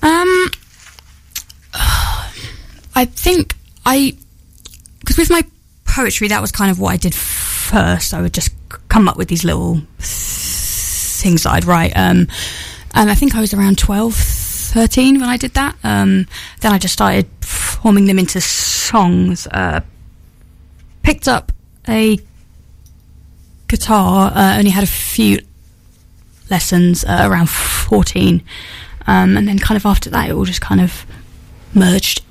Um, 0.00 0.50
I 2.94 3.04
think 3.06 3.56
I, 3.84 4.16
because 5.00 5.16
with 5.18 5.28
my 5.28 5.42
poetry, 5.84 6.28
that 6.28 6.40
was 6.40 6.52
kind 6.52 6.70
of 6.70 6.78
what 6.78 6.92
I 6.92 6.96
did 6.98 7.16
first. 7.16 8.14
I 8.14 8.22
would 8.22 8.32
just 8.32 8.52
come 8.88 9.08
up 9.08 9.16
with 9.16 9.26
these 9.26 9.42
little 9.42 9.80
things 9.98 11.42
that 11.42 11.50
I'd 11.50 11.64
write. 11.64 11.96
Um, 11.96 12.28
and 12.94 13.10
I 13.10 13.16
think 13.16 13.34
I 13.34 13.40
was 13.40 13.52
around 13.52 13.76
12, 13.78 14.14
13 14.14 15.18
when 15.20 15.28
I 15.28 15.36
did 15.36 15.54
that. 15.54 15.74
Um, 15.82 16.26
then 16.60 16.72
I 16.72 16.78
just 16.78 16.94
started 16.94 17.28
forming 17.40 18.04
them 18.04 18.20
into 18.20 18.40
songs. 18.40 19.48
Uh, 19.48 19.80
picked 21.02 21.26
up 21.26 21.50
a 21.88 22.18
guitar. 23.70 24.32
Uh, 24.34 24.58
only 24.58 24.70
had 24.70 24.84
a 24.84 24.86
few 24.88 25.38
lessons 26.50 27.04
uh, 27.04 27.20
around 27.22 27.48
14. 27.48 28.42
Um, 29.06 29.36
and 29.36 29.48
then 29.48 29.58
kind 29.58 29.76
of 29.76 29.86
after 29.86 30.10
that, 30.10 30.28
it 30.28 30.32
all 30.32 30.44
just 30.44 30.60
kind 30.60 30.80
of 30.80 31.06
merged. 31.74 32.22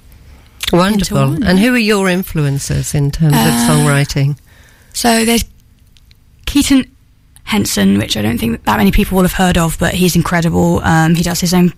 Wonderful. 0.71 1.43
And 1.43 1.57
who 1.59 1.73
are 1.73 1.77
your 1.79 2.07
influences 2.09 2.93
in 2.93 3.09
terms 3.11 3.33
of 3.33 3.39
Uh, 3.39 3.67
songwriting? 3.69 4.37
So 4.93 5.25
there's 5.25 5.45
Keaton 6.45 6.85
Henson, 7.45 7.97
which 7.97 8.15
I 8.15 8.21
don't 8.21 8.37
think 8.37 8.63
that 8.65 8.77
many 8.77 8.91
people 8.91 9.15
will 9.15 9.23
have 9.23 9.33
heard 9.33 9.57
of, 9.57 9.77
but 9.79 9.95
he's 9.95 10.15
incredible. 10.15 10.79
Um, 10.83 11.15
he 11.15 11.23
does 11.23 11.39
his 11.39 11.53
own 11.53 11.73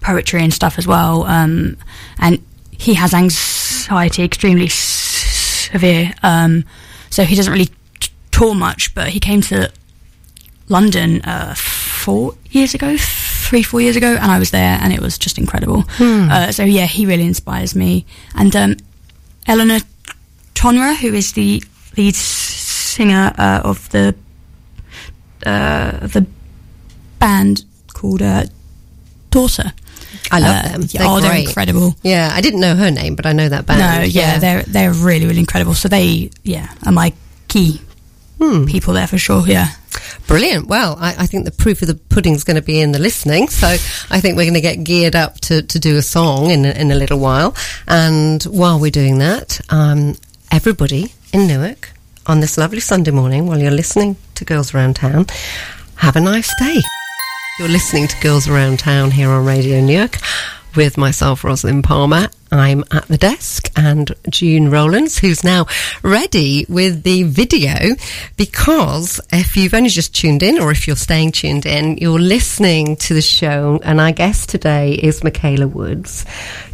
poetry 0.00 0.42
and 0.42 0.54
stuff 0.54 0.78
as 0.78 0.86
well. 0.86 1.24
Um, 1.24 1.76
and 2.18 2.40
he 2.70 2.94
has 2.94 3.12
anxiety, 3.12 4.22
extremely 4.22 4.66
s- 4.66 5.68
severe. 5.72 6.12
Um, 6.22 6.64
so 7.10 7.24
he 7.24 7.34
doesn't 7.34 7.52
really 7.52 7.70
tour 8.40 8.54
much, 8.54 8.94
but 8.94 9.08
he 9.08 9.20
came 9.20 9.40
to 9.42 9.70
London 10.68 11.20
uh, 11.22 11.54
four 11.56 12.34
years 12.50 12.74
ago, 12.74 12.96
three, 12.98 13.62
four 13.62 13.80
years 13.80 13.96
ago, 13.96 14.16
and 14.20 14.30
I 14.30 14.38
was 14.38 14.50
there, 14.50 14.78
and 14.80 14.92
it 14.92 15.00
was 15.00 15.18
just 15.18 15.38
incredible. 15.38 15.84
Uh, 16.00 16.52
so 16.52 16.64
yeah, 16.64 16.86
he 16.86 17.06
really 17.06 17.24
inspires 17.26 17.74
me. 17.74 18.04
And 18.34 18.54
um, 18.56 18.76
Elena 19.46 19.80
Tonra, 20.54 20.94
who 20.96 21.12
is 21.14 21.32
the 21.32 21.62
lead 21.96 22.14
singer 22.14 23.32
uh, 23.38 23.60
of 23.64 23.88
the 23.90 24.14
uh, 25.46 26.06
the 26.06 26.26
band 27.18 27.64
called 27.94 28.22
uh, 28.22 28.44
Daughter. 29.30 29.72
I 30.32 30.38
love 30.40 30.64
Uh, 30.64 30.68
them. 30.72 30.82
yeah, 30.90 31.00
They're 31.02 31.08
oh, 31.10 31.20
they're 31.20 31.30
great. 31.30 31.46
incredible. 31.48 31.94
Yeah, 32.02 32.30
I 32.32 32.40
didn't 32.40 32.60
know 32.60 32.74
her 32.76 32.90
name, 32.90 33.14
but 33.16 33.26
I 33.26 33.32
know 33.32 33.48
that 33.48 33.66
band. 33.66 33.80
No, 33.80 34.02
yeah, 34.04 34.38
they're 34.38 34.62
they're 34.62 34.92
really 34.92 35.26
really 35.26 35.40
incredible. 35.40 35.74
So 35.74 35.88
they 35.88 36.30
yeah 36.44 36.68
are 36.86 36.92
my 36.92 37.12
key 37.48 37.80
Hmm. 38.40 38.64
people 38.64 38.94
there 38.94 39.06
for 39.06 39.18
sure. 39.18 39.46
Yeah. 39.46 39.68
Brilliant. 40.26 40.66
Well, 40.66 40.96
I, 40.98 41.14
I 41.18 41.26
think 41.26 41.44
the 41.44 41.50
proof 41.50 41.82
of 41.82 41.88
the 41.88 41.94
pudding's 41.94 42.42
going 42.44 42.56
to 42.56 42.62
be 42.62 42.80
in 42.80 42.92
the 42.92 42.98
listening. 42.98 43.48
So 43.48 43.66
I 43.66 44.20
think 44.20 44.36
we're 44.36 44.44
going 44.44 44.54
to 44.54 44.60
get 44.60 44.82
geared 44.84 45.14
up 45.14 45.40
to, 45.42 45.60
to 45.62 45.78
do 45.78 45.96
a 45.96 46.02
song 46.02 46.50
in, 46.50 46.64
a- 46.64 46.70
in 46.70 46.90
a 46.90 46.94
little 46.94 47.18
while. 47.18 47.54
And 47.86 48.42
while 48.44 48.78
we're 48.80 48.90
doing 48.90 49.18
that, 49.18 49.60
um, 49.68 50.16
everybody 50.50 51.12
in 51.32 51.46
Newark 51.46 51.92
on 52.26 52.40
this 52.40 52.56
lovely 52.56 52.80
Sunday 52.80 53.10
morning, 53.10 53.46
while 53.46 53.58
you're 53.58 53.70
listening 53.70 54.16
to 54.36 54.44
Girls 54.44 54.72
Around 54.74 54.96
Town, 54.96 55.26
have 55.96 56.16
a 56.16 56.20
nice 56.20 56.50
day. 56.58 56.80
You're 57.58 57.68
listening 57.68 58.08
to 58.08 58.20
Girls 58.22 58.48
Around 58.48 58.78
Town 58.78 59.10
here 59.10 59.28
on 59.30 59.44
Radio 59.44 59.80
Newark 59.82 60.16
with 60.76 60.96
myself, 60.96 61.44
Rosalind 61.44 61.84
Palmer. 61.84 62.28
I'm 62.52 62.84
at 62.90 63.06
the 63.06 63.16
desk 63.16 63.70
and 63.76 64.12
June 64.28 64.70
Rowlands, 64.70 65.18
who's 65.18 65.44
now 65.44 65.66
ready 66.02 66.66
with 66.68 67.02
the 67.04 67.22
video 67.22 67.94
because 68.36 69.20
if 69.32 69.56
you've 69.56 69.74
only 69.74 69.88
just 69.88 70.14
tuned 70.14 70.42
in 70.42 70.58
or 70.58 70.70
if 70.70 70.86
you're 70.86 70.96
staying 70.96 71.32
tuned 71.32 71.66
in, 71.66 71.98
you're 71.98 72.18
listening 72.18 72.96
to 72.96 73.14
the 73.14 73.22
show. 73.22 73.80
And 73.84 74.00
our 74.00 74.12
guest 74.12 74.48
today 74.48 74.94
is 74.94 75.22
Michaela 75.22 75.68
Woods, 75.68 76.24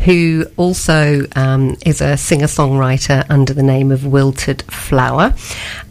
who 0.01 0.47
also 0.57 1.27
um, 1.37 1.77
is 1.85 2.01
a 2.01 2.17
singer 2.17 2.47
songwriter 2.47 3.25
under 3.29 3.53
the 3.53 3.63
name 3.63 3.93
of 3.93 4.07
Wilted 4.07 4.63
Flower. 4.63 5.35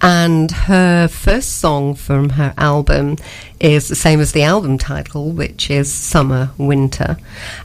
And 0.01 0.51
her 0.51 1.07
first 1.07 1.57
song 1.57 1.95
from 1.95 2.29
her 2.29 2.53
album 2.57 3.17
is 3.59 3.87
the 3.87 3.95
same 3.95 4.19
as 4.19 4.31
the 4.31 4.43
album 4.43 4.77
title, 4.77 5.31
which 5.31 5.69
is 5.69 5.91
Summer 5.91 6.51
Winter. 6.57 7.17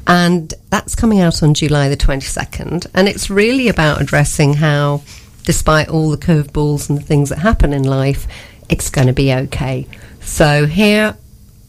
And 0.07 0.53
that's 0.71 0.95
coming 0.95 1.21
out 1.21 1.43
on 1.43 1.55
July 1.55 1.89
the 1.89 1.97
22nd. 2.11 2.87
And 2.95 3.09
it's 3.09 3.31
really 3.31 3.69
about 3.69 4.01
addressing 4.01 4.55
how, 4.55 5.03
despite 5.45 5.89
all 5.89 6.11
the 6.11 6.17
curveballs 6.17 6.89
and 6.89 6.99
the 6.99 7.03
things 7.03 7.29
that 7.29 7.39
happen 7.39 7.73
in 7.73 7.85
life, 7.85 8.27
it's 8.69 8.91
going 8.91 9.07
to 9.07 9.13
be 9.13 9.33
okay. 9.33 9.87
So 10.21 10.67
here, 10.67 11.17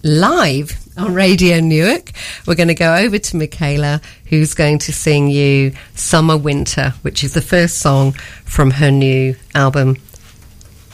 live 0.03 0.77
on 0.97 1.13
Radio 1.13 1.59
Newark, 1.59 2.11
we're 2.47 2.55
going 2.55 2.67
to 2.69 2.75
go 2.75 2.95
over 2.95 3.19
to 3.19 3.37
Michaela, 3.37 4.01
who's 4.25 4.53
going 4.53 4.79
to 4.79 4.93
sing 4.93 5.29
you 5.29 5.73
Summer 5.95 6.37
Winter, 6.37 6.95
which 7.03 7.23
is 7.23 7.33
the 7.33 7.41
first 7.41 7.77
song 7.77 8.13
from 8.13 8.71
her 8.71 8.91
new 8.91 9.35
album 9.53 9.97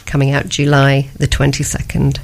coming 0.06 0.32
out 0.32 0.48
July 0.48 1.10
the 1.16 1.28
22nd. 1.28 2.20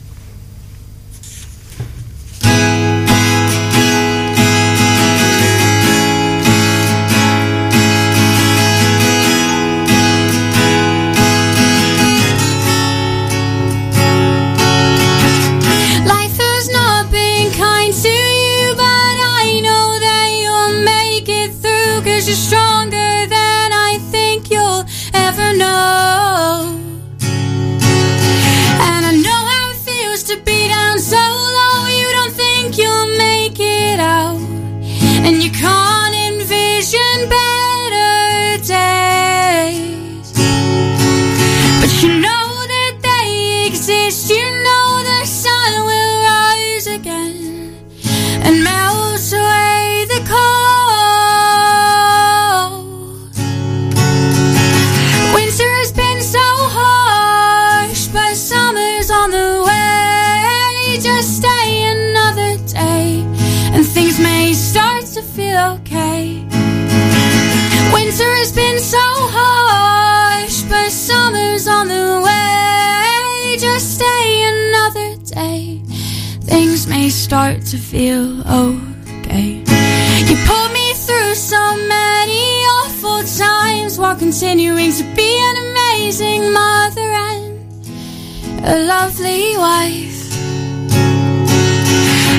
A 88.65 88.85
lovely 88.87 89.57
wife. 89.57 90.33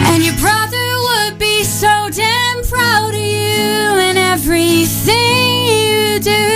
And 0.08 0.24
your 0.24 0.34
brother 0.36 0.88
would 1.06 1.38
be 1.38 1.62
so 1.64 2.08
damn 2.10 2.62
proud 2.64 3.14
of 3.14 3.20
you 3.20 4.00
and 4.06 4.16
everything 4.16 5.66
you 5.66 6.18
do. 6.20 6.53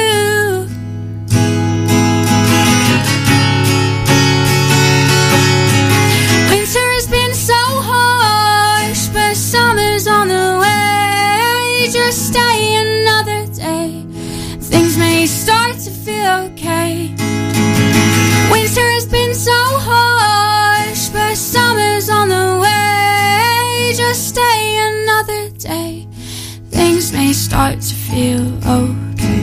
Feel 28.18 28.46
okay. 28.66 29.42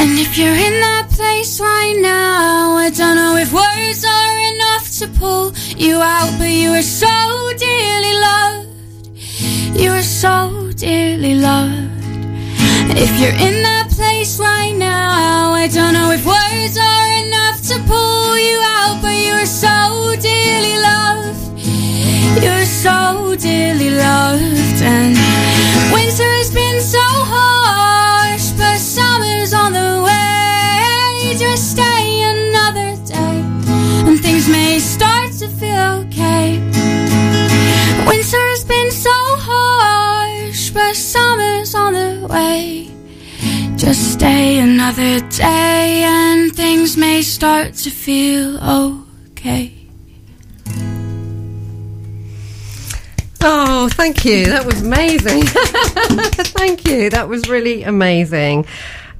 And 0.00 0.18
if 0.18 0.36
you're 0.36 0.48
in 0.68 0.76
that 0.86 1.06
place 1.12 1.60
right 1.60 1.96
now, 2.00 2.76
I 2.86 2.90
don't 2.90 3.14
know 3.14 3.36
if 3.36 3.52
words 3.52 4.04
are 4.04 4.36
enough 4.52 4.86
to 4.98 5.06
pull 5.20 5.52
you 5.76 5.96
out, 6.02 6.32
but 6.38 6.50
you 6.62 6.70
are 6.70 6.88
so 7.04 7.14
dearly 7.66 8.14
loved. 8.28 8.68
You 9.80 9.90
are 9.90 10.08
so 10.24 10.72
dearly 10.74 11.34
loved. 11.34 11.90
If 13.04 13.12
you're 13.20 13.38
in 13.48 13.59
Just 43.90 44.12
stay 44.12 44.60
another 44.60 45.18
day, 45.30 46.04
and 46.06 46.54
things 46.54 46.96
may 46.96 47.22
start 47.22 47.74
to 47.74 47.90
feel 47.90 48.56
okay. 49.30 49.74
Oh, 53.40 53.88
thank 53.88 54.24
you. 54.24 54.46
That 54.46 54.64
was 54.64 54.80
amazing. 54.80 55.42
thank 56.54 56.86
you. 56.86 57.10
That 57.10 57.28
was 57.28 57.48
really 57.48 57.82
amazing. 57.82 58.64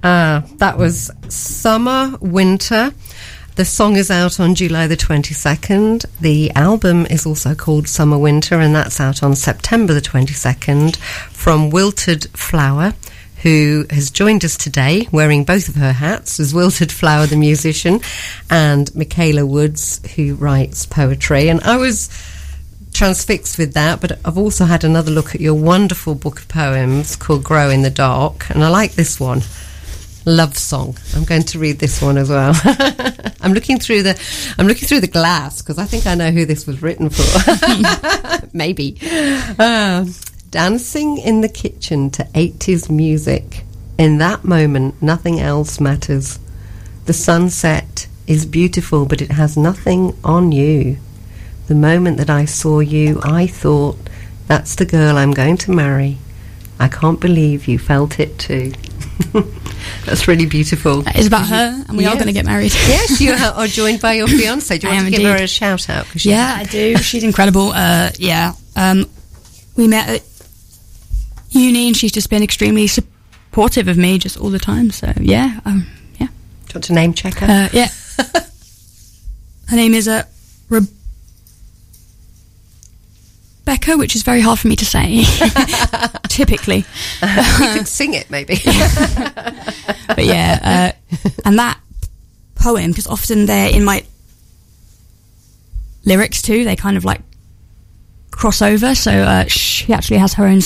Uh, 0.04 0.42
that 0.58 0.78
was 0.78 1.10
Summer 1.28 2.16
Winter. 2.20 2.92
The 3.56 3.64
song 3.64 3.96
is 3.96 4.08
out 4.08 4.38
on 4.38 4.54
July 4.54 4.86
the 4.86 4.96
22nd. 4.96 6.06
The 6.20 6.52
album 6.52 7.06
is 7.06 7.26
also 7.26 7.56
called 7.56 7.88
Summer 7.88 8.18
Winter, 8.18 8.60
and 8.60 8.72
that's 8.72 9.00
out 9.00 9.24
on 9.24 9.34
September 9.34 9.94
the 9.94 10.00
22nd 10.00 10.96
from 11.32 11.70
Wilted 11.70 12.30
Flower, 12.34 12.94
who 13.42 13.86
has 13.90 14.10
joined 14.10 14.44
us 14.44 14.56
today 14.56 15.08
wearing 15.10 15.44
both 15.44 15.68
of 15.68 15.74
her 15.76 15.92
hats 15.92 16.38
as 16.38 16.52
Wilted 16.52 16.92
Flower, 16.92 17.26
the 17.26 17.36
musician, 17.36 18.00
and 18.50 18.94
Michaela 18.94 19.46
Woods, 19.46 20.00
who 20.14 20.34
writes 20.34 20.84
poetry. 20.86 21.48
And 21.48 21.60
I 21.62 21.76
was 21.76 22.10
transfixed 22.92 23.58
with 23.58 23.74
that, 23.74 24.00
but 24.00 24.18
I've 24.24 24.36
also 24.36 24.64
had 24.66 24.84
another 24.84 25.10
look 25.10 25.34
at 25.34 25.40
your 25.40 25.54
wonderful 25.54 26.14
book 26.14 26.40
of 26.40 26.48
poems 26.48 27.16
called 27.16 27.44
Grow 27.44 27.70
in 27.70 27.82
the 27.82 27.90
Dark, 27.90 28.50
and 28.50 28.62
I 28.62 28.68
like 28.68 28.92
this 28.92 29.18
one. 29.18 29.42
Love 30.26 30.56
song. 30.58 30.98
I'm 31.16 31.24
going 31.24 31.44
to 31.44 31.58
read 31.58 31.78
this 31.78 32.02
one 32.02 32.18
as 32.18 32.28
well. 32.28 32.52
I'm 33.40 33.54
looking 33.54 33.78
through 33.78 34.02
the 34.02 34.54
I'm 34.58 34.66
looking 34.66 34.86
through 34.86 35.00
the 35.00 35.08
glass 35.08 35.62
because 35.62 35.78
I 35.78 35.86
think 35.86 36.06
I 36.06 36.14
know 36.14 36.30
who 36.30 36.44
this 36.44 36.66
was 36.66 36.82
written 36.82 37.08
for. 37.08 37.22
Maybe. 38.52 38.98
Um, 39.58 40.12
dancing 40.50 41.18
in 41.18 41.40
the 41.40 41.48
kitchen 41.48 42.10
to 42.10 42.24
80s 42.34 42.90
music. 42.90 43.64
In 43.98 44.18
that 44.18 44.44
moment, 44.44 45.00
nothing 45.02 45.40
else 45.40 45.80
matters. 45.80 46.38
The 47.06 47.12
sunset 47.12 48.08
is 48.26 48.46
beautiful, 48.46 49.06
but 49.06 49.22
it 49.22 49.32
has 49.32 49.56
nothing 49.56 50.16
on 50.24 50.52
you. 50.52 50.96
The 51.68 51.74
moment 51.74 52.16
that 52.18 52.30
I 52.30 52.46
saw 52.46 52.80
you, 52.80 53.20
I 53.22 53.46
thought, 53.46 53.96
that's 54.46 54.74
the 54.74 54.86
girl 54.86 55.16
I'm 55.16 55.32
going 55.32 55.56
to 55.58 55.70
marry. 55.70 56.18
I 56.80 56.88
can't 56.88 57.20
believe 57.20 57.68
you 57.68 57.78
felt 57.78 58.18
it 58.18 58.38
too. 58.38 58.72
that's 60.04 60.26
really 60.26 60.46
beautiful. 60.46 61.04
It's 61.06 61.28
about 61.28 61.46
her, 61.46 61.84
and 61.86 61.96
we 61.96 62.06
are 62.06 62.14
going 62.14 62.26
to 62.26 62.32
get 62.32 62.46
married. 62.46 62.72
Yes, 62.88 63.20
you 63.20 63.32
are 63.32 63.66
joined 63.66 64.00
by 64.00 64.14
your 64.14 64.26
fiance. 64.38 64.78
Do 64.78 64.88
you 64.88 64.94
want 64.94 65.06
to 65.06 65.10
give 65.10 65.30
her 65.30 65.44
a 65.44 65.46
shout 65.46 65.88
out? 65.88 66.24
Yeah, 66.24 66.54
I 66.56 66.64
do. 66.64 66.96
She's 66.96 67.22
incredible. 67.22 67.70
Uh, 67.72 68.10
yeah. 68.18 68.54
Um, 68.74 69.06
we 69.76 69.86
met 69.86 70.08
at 70.08 70.29
uni 71.50 71.88
and 71.88 71.96
she's 71.96 72.12
just 72.12 72.30
been 72.30 72.42
extremely 72.42 72.86
supportive 72.86 73.88
of 73.88 73.96
me 73.96 74.18
just 74.18 74.36
all 74.36 74.50
the 74.50 74.58
time. 74.58 74.90
So, 74.90 75.12
yeah. 75.20 75.60
Um, 75.64 75.86
yeah. 76.18 76.26
Do 76.26 76.32
you 76.32 76.74
want 76.74 76.84
to 76.84 76.92
name 76.92 77.14
check 77.14 77.34
her? 77.34 77.46
Uh, 77.46 77.68
yeah. 77.72 77.88
Her 79.68 79.76
name 79.76 79.94
is 79.94 80.08
uh, 80.08 80.24
Rebecca, 80.68 80.90
which 83.96 84.16
is 84.16 84.24
very 84.24 84.40
hard 84.40 84.58
for 84.58 84.66
me 84.66 84.74
to 84.74 84.84
say, 84.84 85.22
typically. 86.28 86.78
you 87.22 87.72
could 87.72 87.86
sing 87.86 88.14
it, 88.14 88.28
maybe. 88.30 88.56
But 90.08 90.24
yeah, 90.24 90.92
uh, 91.14 91.28
and 91.44 91.58
that 91.58 91.78
poem, 92.56 92.90
because 92.90 93.06
often 93.06 93.46
they're 93.46 93.72
in 93.72 93.84
my 93.84 94.04
lyrics 96.04 96.42
too, 96.42 96.64
they 96.64 96.76
kind 96.76 96.96
of 96.96 97.04
like 97.04 97.20
cross 98.30 98.60
over. 98.60 98.94
So 98.94 99.12
uh, 99.12 99.44
she 99.46 99.92
actually 99.92 100.18
has 100.18 100.34
her 100.34 100.46
own 100.46 100.60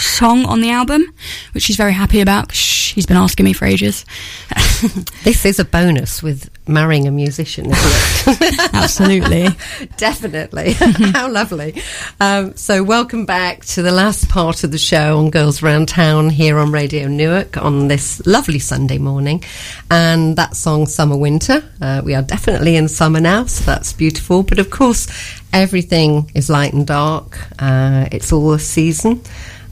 song 0.00 0.44
on 0.46 0.60
the 0.60 0.70
album, 0.70 1.04
which 1.52 1.64
she's 1.64 1.76
very 1.76 1.92
happy 1.92 2.20
about 2.20 2.48
'cause 2.48 2.56
she's 2.58 3.06
been 3.06 3.16
asking 3.16 3.44
me 3.44 3.52
for 3.52 3.66
ages. 3.66 4.04
this 5.24 5.44
is 5.44 5.58
a 5.58 5.64
bonus 5.64 6.22
with 6.22 6.48
marrying 6.66 7.06
a 7.06 7.10
musician, 7.10 7.66
isn't 7.66 8.40
it? 8.42 8.70
Absolutely. 8.74 9.48
Definitely. 9.96 10.72
How 11.12 11.30
lovely. 11.30 11.82
Um, 12.20 12.56
so, 12.56 12.82
welcome 12.82 13.26
back 13.26 13.64
to 13.66 13.82
the 13.82 13.90
last 13.90 14.28
part 14.28 14.64
of 14.64 14.70
the 14.72 14.78
show 14.78 15.18
on 15.18 15.30
Girls 15.30 15.62
Round 15.62 15.88
Town 15.88 16.30
here 16.30 16.58
on 16.58 16.70
Radio 16.72 17.08
Newark 17.08 17.56
on 17.56 17.88
this 17.88 18.24
lovely 18.26 18.58
Sunday 18.58 18.98
morning. 18.98 19.42
And 19.90 20.36
that 20.36 20.56
song, 20.56 20.86
Summer 20.86 21.16
Winter. 21.16 21.62
Uh, 21.80 22.02
we 22.04 22.14
are 22.14 22.22
definitely 22.22 22.76
in 22.76 22.88
summer 22.88 23.20
now, 23.20 23.44
so 23.46 23.64
that's 23.64 23.92
beautiful. 23.92 24.42
But 24.42 24.58
of 24.58 24.70
course, 24.70 25.08
everything 25.52 26.30
is 26.34 26.48
light 26.48 26.72
and 26.72 26.86
dark. 26.86 27.38
Uh, 27.58 28.08
it's 28.12 28.32
all 28.32 28.52
a 28.52 28.58
season. 28.58 29.22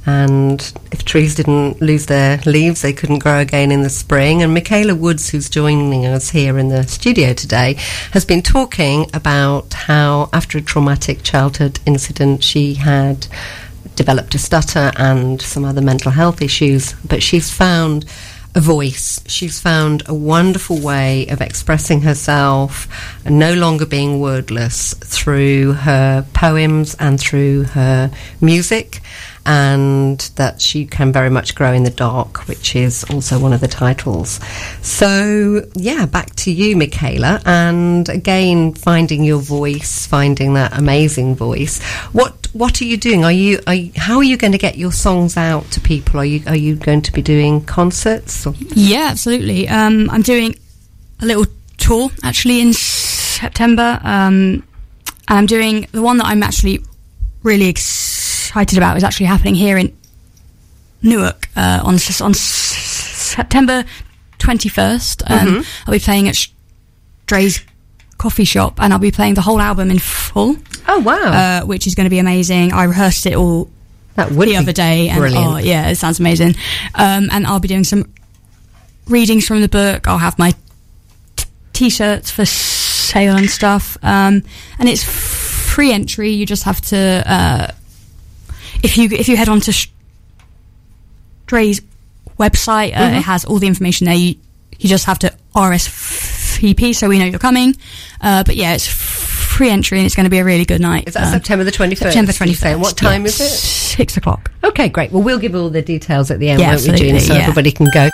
And 0.09 0.73
if 0.91 1.05
trees 1.05 1.35
didn't 1.35 1.83
lose 1.83 2.07
their 2.07 2.39
leaves, 2.47 2.81
they 2.81 2.95
couldn't 2.95 3.19
grow 3.19 3.41
again 3.41 3.71
in 3.71 3.83
the 3.83 3.91
spring. 3.91 4.43
And 4.43 4.55
Michaela 4.55 4.95
Woods, 4.95 5.29
who's 5.29 5.51
joining 5.51 6.07
us 6.07 6.31
here 6.31 6.59
in 6.59 6.71
the 6.71 6.85
studio 6.85 7.35
today, 7.35 7.75
has 8.13 8.25
been 8.25 8.41
talking 8.41 9.11
about 9.13 9.75
how, 9.75 10.31
after 10.33 10.57
a 10.57 10.63
traumatic 10.63 11.25
childhood 11.25 11.79
incident, 11.85 12.43
she 12.43 12.73
had 12.73 13.27
developed 13.97 14.35
a 14.35 14.39
stutter 14.39 14.93
and 14.97 15.43
some 15.43 15.67
other 15.67 15.83
mental 15.83 16.13
health 16.13 16.41
issues. 16.41 16.95
But 17.07 17.23
she's 17.23 17.51
found 17.51 18.07
a 18.55 18.61
voice. 18.61 19.21
She's 19.27 19.61
found 19.61 20.05
a 20.07 20.15
wonderful 20.15 20.81
way 20.81 21.27
of 21.27 21.43
expressing 21.43 22.01
herself, 22.01 22.89
and 23.27 23.39
no 23.39 23.53
longer 23.53 23.85
being 23.85 24.21
wordless 24.21 24.95
through 24.95 25.75
her 25.75 26.25
poems 26.33 26.97
and 26.99 27.21
through 27.21 27.65
her 27.65 28.11
music 28.41 29.03
and 29.49 30.21
that 30.37 30.61
she 30.61 30.85
can 30.85 31.11
very 31.11 31.31
much 31.31 31.55
grow 31.55 31.73
in 31.73 31.83
the 31.83 31.91
dark, 31.91 32.47
which 32.49 32.77
is 32.77 33.03
also 33.05 33.39
one 33.41 33.55
of 33.55 33.63
the 33.63 33.67
titles. 33.67 34.41
So, 34.83 35.67
yeah, 35.75 36.05
back 36.05 36.37
to 36.37 36.53
you, 36.53 36.77
Michaela, 36.77 37.41
and 37.47 38.07
again, 38.11 38.75
finding 38.75 39.25
your 39.25 39.39
voice, 39.39 40.07
finding 40.07 40.53
that 40.55 40.77
amazing 40.77 41.35
voice. 41.35 41.83
What 42.13 42.35
what 42.53 42.83
are 42.83 42.85
you 42.85 42.99
doing? 42.99 43.25
Are 43.25 43.33
you, 43.33 43.59
are 43.67 43.75
you 43.75 43.91
how 43.97 44.19
are 44.19 44.23
you 44.23 44.37
going 44.37 44.53
to 44.53 44.59
get 44.59 44.77
your 44.77 44.93
songs 44.93 45.39
out 45.39 45.65
to 45.71 45.81
people? 45.81 46.21
Are 46.21 46.27
you 46.27 46.43
are 46.47 46.57
you 46.57 46.77
going 46.77 47.01
to 47.03 47.13
be 47.13 47.23
doing 47.23 47.65
concerts? 47.65 48.47
Or? 48.47 48.53
Yeah, 48.75 49.09
absolutely. 49.11 49.67
Um, 49.67 50.11
I'm 50.11 50.23
doing 50.23 50.57
a 51.21 51.25
little 51.25 51.47
tour 51.79 52.11
actually 52.23 52.61
in 52.61 52.75
September. 52.75 53.99
Um, 54.03 54.63
and 55.27 55.39
I'm 55.39 55.47
doing 55.47 55.87
the 55.93 56.03
one 56.03 56.19
that 56.19 56.27
I'm 56.27 56.43
actually 56.43 56.83
really 57.43 57.69
excited 57.69 58.18
about 58.57 58.97
is 58.97 59.05
actually 59.05 59.27
happening 59.27 59.55
here 59.55 59.79
in 59.79 59.97
Newark 61.03 61.49
uh, 61.57 61.81
on 61.85 61.95
on 62.21 62.35
September 62.35 63.85
21st. 64.39 65.31
Um, 65.31 65.65
I'll 65.87 65.93
be 65.93 65.99
playing 66.01 66.29
at 66.29 66.37
Strays 67.25 67.65
coffee 68.17 68.45
shop, 68.45 68.81
and 68.83 68.93
I'll 68.93 68.99
be 68.99 69.13
playing 69.13 69.35
the 69.35 69.41
whole 69.43 69.61
album 69.61 69.91
in 69.91 69.99
full, 69.99 70.57
Oh 70.89 70.99
wow, 71.01 71.15
uh, 71.63 71.67
which 71.67 71.87
is 71.87 71.95
going 71.95 72.07
to 72.07 72.11
be 72.11 72.19
amazing. 72.19 72.73
I 72.73 72.85
rehearsed 72.85 73.27
it 73.27 73.35
all 73.37 73.71
that 74.17 74.33
would 74.33 74.49
the 74.49 74.57
other 74.57 74.73
day, 74.73 75.09
and 75.09 75.19
brilliant. 75.19 75.47
oh 75.47 75.57
yeah, 75.59 75.89
it 75.89 75.97
sounds 75.97 76.19
amazing. 76.19 76.55
Um, 76.95 77.29
and 77.31 77.47
I'll 77.47 77.61
be 77.61 77.69
doing 77.69 77.85
some 77.85 78.13
readings 79.07 79.47
from 79.47 79.61
the 79.61 79.69
book. 79.69 80.09
I'll 80.09 80.19
have 80.19 80.39
my 80.39 80.53
t- 81.37 81.47
t-shirts 81.75 82.31
for 82.31 82.45
sale 82.45 83.37
and 83.37 83.49
stuff, 83.49 83.97
um, 84.03 84.43
and 84.81 84.89
it's 84.89 85.05
free 85.05 85.93
entry. 85.93 86.31
You 86.31 86.45
just 86.47 86.65
have 86.65 86.81
to 86.83 87.23
uh, 87.27 87.67
if 88.83 88.97
you 88.97 89.09
if 89.11 89.29
you 89.29 89.37
head 89.37 89.49
on 89.49 89.61
to 89.61 89.73
Strays 91.47 91.81
website, 92.39 92.91
uh, 92.97 93.17
it 93.17 93.23
has 93.23 93.45
all 93.45 93.59
the 93.59 93.67
information 93.67 94.05
there. 94.07 94.15
You 94.15 94.35
you 94.79 94.89
just 94.89 95.07
have 95.07 95.19
to 95.21 95.35
RSVP 95.55 96.95
so 96.95 97.09
we 97.09 97.19
know 97.19 97.25
you're 97.25 97.39
coming. 97.39 97.75
Uh, 98.21 98.45
but 98.45 98.55
yeah, 98.57 98.75
it's 98.75 98.87
free 98.87 99.71
entry 99.71 99.99
and 99.99 100.07
it's 100.07 100.15
going 100.15 100.25
to 100.25 100.31
be 100.31 100.39
a 100.39 100.45
really 100.45 100.65
good 100.65 100.81
night. 100.81 101.09
Is 101.09 101.15
that 101.15 101.25
Um, 101.25 101.33
September 101.33 101.65
the 101.65 101.73
twenty 101.73 101.95
first? 101.97 102.13
September 102.13 102.33
21st. 102.33 102.79
What 102.79 102.97
time 102.97 103.23
yeah. 103.23 103.29
is 103.29 103.41
it? 103.41 103.49
Six 103.49 104.17
o'clock. 104.17 104.51
Okay, 104.63 104.89
great. 104.89 105.11
Well, 105.11 105.23
we'll 105.23 105.39
give 105.41 105.55
all 105.57 105.69
the 105.71 105.83
details 105.83 106.31
at 106.31 106.39
the 106.39 106.51
end, 106.51 106.61
Yeah, 106.61 106.77
won't 106.77 106.89
we, 106.89 106.97
Jean? 106.97 107.19
So 107.21 107.35
yeah. 107.35 107.41
everybody 107.41 107.73
can 107.73 107.89
go. 107.93 108.09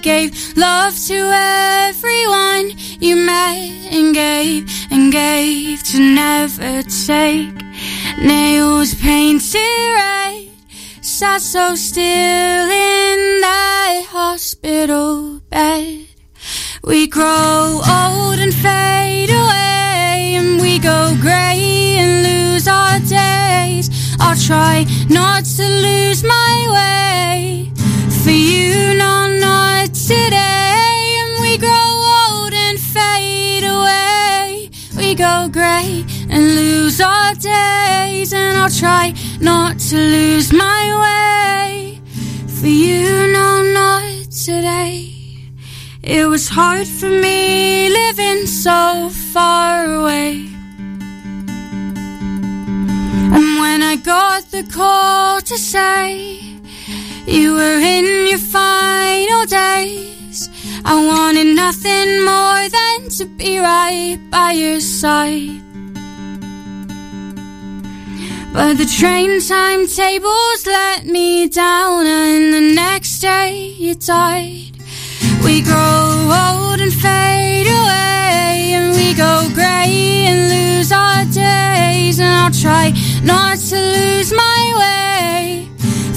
Gave 0.00 0.56
love 0.56 0.96
to 1.06 1.14
everyone 1.14 2.72
you 2.98 3.14
met 3.14 3.92
and 3.92 4.12
gave 4.12 4.68
and 4.90 5.12
gave 5.12 5.82
to 5.84 5.98
never 6.00 6.82
take. 7.06 7.54
Nails 8.18 8.94
painted 8.96 9.92
red 9.94 10.48
sat 11.02 11.40
so 11.40 11.76
still 11.76 12.02
in 12.02 13.40
that 13.42 14.04
hospital 14.08 15.40
bed. 15.50 16.06
We 16.82 17.06
grow 17.06 17.80
old 17.86 18.38
and 18.40 18.52
fade 18.52 19.30
away, 19.30 20.34
and 20.36 20.60
we 20.60 20.80
go 20.80 21.14
grey 21.20 21.96
and 22.00 22.12
lose 22.24 22.66
our 22.66 22.98
days. 23.00 23.88
I'll 24.18 24.36
try 24.36 24.84
not 25.08 25.44
to 25.44 25.62
lose 25.62 26.24
my 26.24 26.51
and 38.32 38.58
I'll 38.58 38.70
try 38.70 39.14
not 39.40 39.78
to 39.90 39.96
lose 39.96 40.52
my 40.52 40.82
way 41.04 42.00
for 42.46 42.66
you, 42.66 43.32
no, 43.32 43.62
not 43.62 44.30
today. 44.30 45.10
It 46.02 46.26
was 46.28 46.48
hard 46.48 46.86
for 46.86 47.08
me 47.08 47.88
living 47.88 48.46
so 48.46 49.10
far 49.32 49.84
away. 49.84 50.46
And 53.34 53.58
when 53.62 53.82
I 53.82 53.96
got 53.96 54.50
the 54.50 54.64
call 54.64 55.40
to 55.40 55.58
say 55.58 56.40
you 57.26 57.54
were 57.54 57.80
in 57.80 58.28
your 58.28 58.38
final 58.38 59.46
days, 59.46 60.50
I 60.84 60.94
wanted 61.06 61.54
nothing 61.54 62.24
more 62.24 62.68
than 62.68 63.08
to 63.18 63.24
be 63.26 63.58
right 63.58 64.18
by 64.30 64.52
your 64.52 64.80
side. 64.80 65.71
But 68.52 68.76
the 68.76 68.84
train 68.84 69.40
timetables 69.40 70.66
let 70.66 71.06
me 71.06 71.48
down, 71.48 72.06
and 72.06 72.52
the 72.52 72.74
next 72.74 73.20
day 73.20 73.74
you 73.78 73.94
died. 73.94 74.76
We 75.42 75.62
grow 75.62 76.30
old 76.30 76.80
and 76.80 76.92
fade 76.92 77.66
away, 77.66 78.72
and 78.76 78.94
we 78.94 79.14
go 79.14 79.48
grey 79.54 80.26
and 80.28 80.50
lose 80.50 80.92
our 80.92 81.24
days. 81.24 82.20
And 82.20 82.28
I'll 82.28 82.50
try 82.50 82.92
not 83.24 83.58
to 83.58 83.76
lose 83.76 84.32
my 84.32 84.62
way 84.82 85.68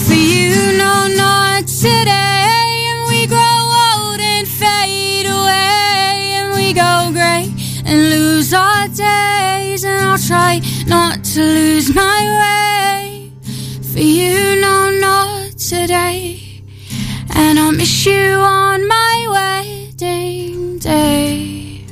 for 0.06 0.14
you, 0.14 0.78
no, 0.78 1.08
not 1.16 1.68
today. 1.68 2.88
And 2.92 3.08
we 3.08 3.28
grow 3.28 3.60
old 3.90 4.20
and 4.20 4.48
fade 4.48 5.26
away, 5.26 6.36
and 6.38 6.54
we 6.54 6.74
go 6.74 7.12
grey 7.12 7.54
and 7.86 8.10
lose 8.10 8.54
our 8.54 8.88
days. 8.90 9.84
And 9.86 10.00
I'll 10.02 10.18
try 10.18 10.62
not 10.86 11.25
to 11.36 11.42
lose 11.42 11.94
my 11.94 12.22
way 12.42 13.30
for 13.92 14.00
you, 14.00 14.56
no, 14.62 14.90
not 15.02 15.58
today. 15.58 16.62
And 17.36 17.60
I'll 17.60 17.74
miss 17.74 18.06
you 18.06 18.36
on 18.40 18.88
my 18.88 19.28
wedding 19.36 20.80
day. 20.80 21.84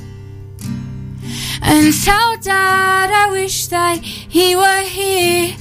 And 1.62 1.94
tell 2.06 2.38
dad 2.38 3.12
I 3.12 3.32
wish 3.34 3.68
that 3.68 4.00
he 4.02 4.56
were 4.56 4.84
here 4.84 5.54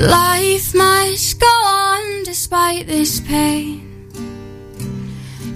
Life 0.00 0.74
must 0.74 1.38
go 1.38 1.46
on 1.46 2.22
despite 2.24 2.86
this 2.86 3.20
pain. 3.20 4.08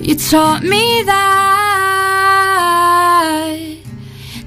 You 0.00 0.16
taught 0.16 0.62
me 0.62 1.02
that 1.06 1.94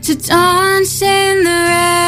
to 0.04 0.16
dance 0.16 1.02
in 1.02 1.44
the 1.44 1.50
rain. 1.50 2.07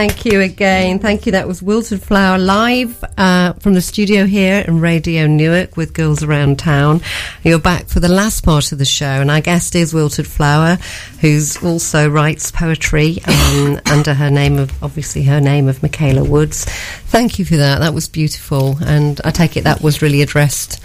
Thank 0.00 0.24
you 0.24 0.40
again. 0.40 0.98
Thank 0.98 1.26
you. 1.26 1.32
That 1.32 1.46
was 1.46 1.62
Wilted 1.62 2.02
Flower 2.02 2.38
live 2.38 3.04
uh, 3.18 3.52
from 3.60 3.74
the 3.74 3.82
studio 3.82 4.24
here 4.24 4.64
in 4.66 4.80
Radio 4.80 5.26
Newark 5.26 5.76
with 5.76 5.92
Girls 5.92 6.22
Around 6.22 6.58
Town. 6.58 7.02
You're 7.44 7.58
back 7.58 7.86
for 7.86 8.00
the 8.00 8.08
last 8.08 8.42
part 8.42 8.72
of 8.72 8.78
the 8.78 8.86
show, 8.86 9.04
and 9.04 9.30
our 9.30 9.42
guest 9.42 9.74
is 9.74 9.92
Wilted 9.92 10.26
Flower, 10.26 10.76
who's 11.20 11.62
also 11.62 12.08
writes 12.08 12.50
poetry 12.50 13.18
um, 13.26 13.78
under 13.92 14.14
her 14.14 14.30
name 14.30 14.58
of, 14.58 14.72
obviously, 14.82 15.22
her 15.24 15.38
name 15.38 15.68
of 15.68 15.82
Michaela 15.82 16.24
Woods. 16.24 16.64
Thank 16.64 17.38
you 17.38 17.44
for 17.44 17.58
that. 17.58 17.80
That 17.80 17.92
was 17.92 18.08
beautiful, 18.08 18.78
and 18.82 19.20
I 19.22 19.30
take 19.30 19.58
it 19.58 19.64
that 19.64 19.82
was 19.82 20.00
really 20.00 20.22
addressed 20.22 20.82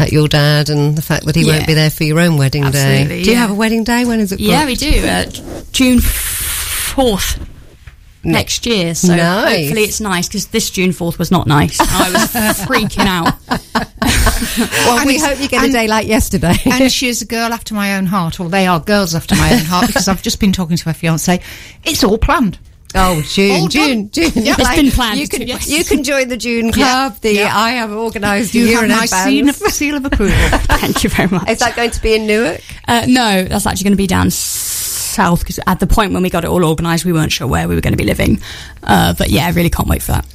at 0.00 0.10
your 0.10 0.26
dad 0.26 0.68
and 0.68 0.96
the 0.96 1.02
fact 1.02 1.26
that 1.26 1.36
he 1.36 1.44
won't 1.44 1.68
be 1.68 1.74
there 1.74 1.90
for 1.90 2.02
your 2.02 2.18
own 2.18 2.38
wedding 2.38 2.68
day. 2.72 3.02
Absolutely, 3.02 3.22
Do 3.22 3.30
you 3.30 3.36
have 3.36 3.52
a 3.52 3.54
wedding 3.54 3.84
day? 3.84 4.04
When 4.04 4.18
is 4.18 4.32
it? 4.32 4.40
Yeah, 4.40 4.66
we 4.66 4.74
do. 4.74 5.06
Uh, 5.06 5.26
June 5.70 6.00
fourth 6.00 7.51
next 8.24 8.66
year. 8.66 8.94
So 8.94 9.14
Nice. 9.14 9.58
hopefully 9.58 9.82
it's 9.84 10.00
nice 10.00 10.28
because 10.28 10.46
this 10.48 10.70
June 10.70 10.90
4th 10.90 11.18
was 11.18 11.30
not 11.30 11.46
nice. 11.46 11.78
I 11.80 12.10
was 12.12 12.58
freaking 12.66 13.06
out. 13.06 13.34
Well, 14.58 14.98
And 14.98 15.06
we 15.06 15.18
hope 15.18 15.40
you 15.40 15.48
get 15.48 15.64
a 15.64 15.72
day 15.72 15.86
like 15.88 16.06
yesterday. 16.06 16.54
and 16.66 16.90
she 16.92 17.08
is 17.08 17.22
a 17.22 17.24
girl 17.24 17.52
after 17.52 17.74
my 17.74 17.96
own 17.96 18.06
heart, 18.06 18.40
or 18.40 18.48
they 18.48 18.66
are 18.66 18.80
girls 18.80 19.14
after 19.14 19.34
my 19.36 19.52
own 19.54 19.60
heart, 19.64 19.86
because 19.86 20.08
I've 20.08 20.22
just 20.22 20.40
been 20.40 20.52
talking 20.52 20.76
to 20.76 20.84
her 20.86 20.92
fiance. 20.92 21.40
It's 21.84 22.02
all 22.04 22.18
planned. 22.18 22.58
Oh, 22.94 23.22
June, 23.22 23.62
All 23.62 23.68
June, 23.68 24.10
June. 24.10 24.30
Yep. 24.34 24.58
It's 24.58 24.74
been 24.74 24.90
planned, 24.90 25.18
You 25.20 25.28
can, 25.28 25.42
yes. 25.46 25.70
you 25.70 25.82
can 25.84 26.02
join 26.04 26.28
the 26.28 26.36
June 26.36 26.66
Yeah, 26.66 26.72
Club. 26.72 27.16
The 27.20 27.32
yeah. 27.34 27.56
I 27.56 27.70
have 27.70 27.92
organised 27.92 28.52
You 28.52 28.64
year 28.66 28.74
have 28.80 28.84
in 28.84 28.90
my 28.90 29.06
seal 29.06 29.48
advance. 29.48 29.62
of, 29.62 29.72
seal 29.72 29.94
of 29.96 30.04
approval. 30.04 30.36
Thank 30.58 31.02
you 31.04 31.08
very 31.08 31.28
much. 31.30 31.48
Is 31.48 31.60
that 31.60 31.74
going 31.74 31.90
to 31.90 32.02
be 32.02 32.14
in 32.14 32.26
Newark? 32.26 32.60
Uh, 32.86 33.06
no, 33.08 33.44
that's 33.44 33.64
actually 33.66 33.84
going 33.84 33.92
to 33.94 33.96
be 33.96 34.06
down 34.08 34.26
s- 34.26 34.34
south 35.12 35.40
because 35.40 35.60
at 35.66 35.80
the 35.80 35.86
point 35.86 36.12
when 36.12 36.22
we 36.22 36.30
got 36.30 36.44
it 36.44 36.48
all 36.48 36.64
organised, 36.64 37.04
we 37.04 37.12
weren't 37.12 37.32
sure 37.32 37.46
where 37.46 37.68
we 37.68 37.74
were 37.74 37.80
going 37.80 37.92
to 37.92 37.98
be 37.98 38.04
living. 38.04 38.40
Uh, 38.82 39.14
but 39.16 39.30
yeah, 39.30 39.46
I 39.46 39.50
really 39.50 39.70
can't 39.70 39.88
wait 39.88 40.02
for 40.02 40.12
that. 40.12 40.26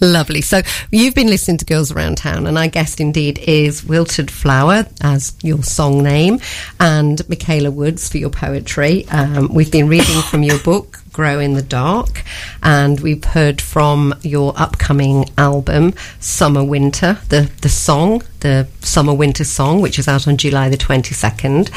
Lovely. 0.00 0.40
So 0.40 0.62
you've 0.90 1.14
been 1.14 1.28
listening 1.28 1.58
to 1.58 1.64
Girls 1.64 1.92
Around 1.92 2.18
Town, 2.18 2.46
and 2.46 2.58
our 2.58 2.68
guest 2.68 3.00
indeed 3.00 3.38
is 3.38 3.84
Wilted 3.84 4.30
Flower 4.30 4.86
as 5.00 5.34
your 5.42 5.62
song 5.62 6.02
name, 6.02 6.40
and 6.80 7.26
Michaela 7.28 7.70
Woods 7.70 8.08
for 8.08 8.18
your 8.18 8.30
poetry. 8.30 9.06
Um, 9.08 9.52
we've 9.52 9.70
been 9.70 9.88
reading 9.88 10.20
from 10.22 10.42
your 10.42 10.58
book. 10.64 11.00
Grow 11.12 11.38
in 11.38 11.54
the 11.54 11.62
Dark, 11.62 12.24
and 12.60 12.98
we've 12.98 13.22
heard 13.22 13.60
from 13.60 14.14
your 14.22 14.52
upcoming 14.56 15.30
album, 15.38 15.94
Summer 16.18 16.64
Winter, 16.64 17.18
the, 17.28 17.48
the 17.62 17.68
song, 17.68 18.24
the 18.40 18.66
Summer 18.80 19.14
Winter 19.14 19.44
song, 19.44 19.80
which 19.80 20.00
is 20.00 20.08
out 20.08 20.26
on 20.26 20.36
July 20.36 20.70
the 20.70 20.76
22nd. 20.76 21.70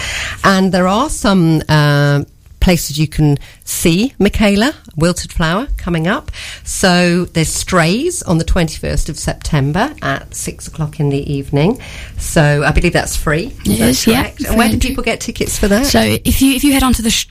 And 0.44 0.72
there 0.72 0.88
are 0.88 1.08
some 1.08 1.62
uh, 1.70 2.24
places 2.68 3.00
you 3.00 3.08
can 3.08 3.38
see 3.64 4.14
Michaela 4.20 4.74
Wilted 4.98 5.32
Flower 5.32 5.68
coming 5.78 6.06
up. 6.06 6.32
So 6.66 7.24
there's 7.24 7.48
Strays 7.48 8.22
on 8.24 8.40
the 8.40 8.44
21st 8.44 9.08
of 9.08 9.18
September 9.18 9.96
at 10.02 10.36
six 10.36 10.68
o'clock 10.68 11.00
in 11.00 11.08
the 11.08 11.24
evening. 11.32 11.80
So 12.18 12.64
I 12.66 12.72
believe 12.74 12.92
that's 12.92 13.16
free. 13.16 13.54
It 13.64 13.80
That's 13.80 14.06
is, 14.06 14.08
yeah. 14.08 14.34
And 14.50 14.58
where 14.58 14.68
do 14.70 14.78
people 14.80 15.02
get 15.02 15.22
tickets 15.22 15.58
for 15.58 15.70
that? 15.70 15.86
So 15.86 16.02
if 16.02 16.42
you 16.42 16.52
if 16.56 16.66
you 16.66 16.74
head 16.74 16.84
onto 16.84 17.02
the 17.02 17.26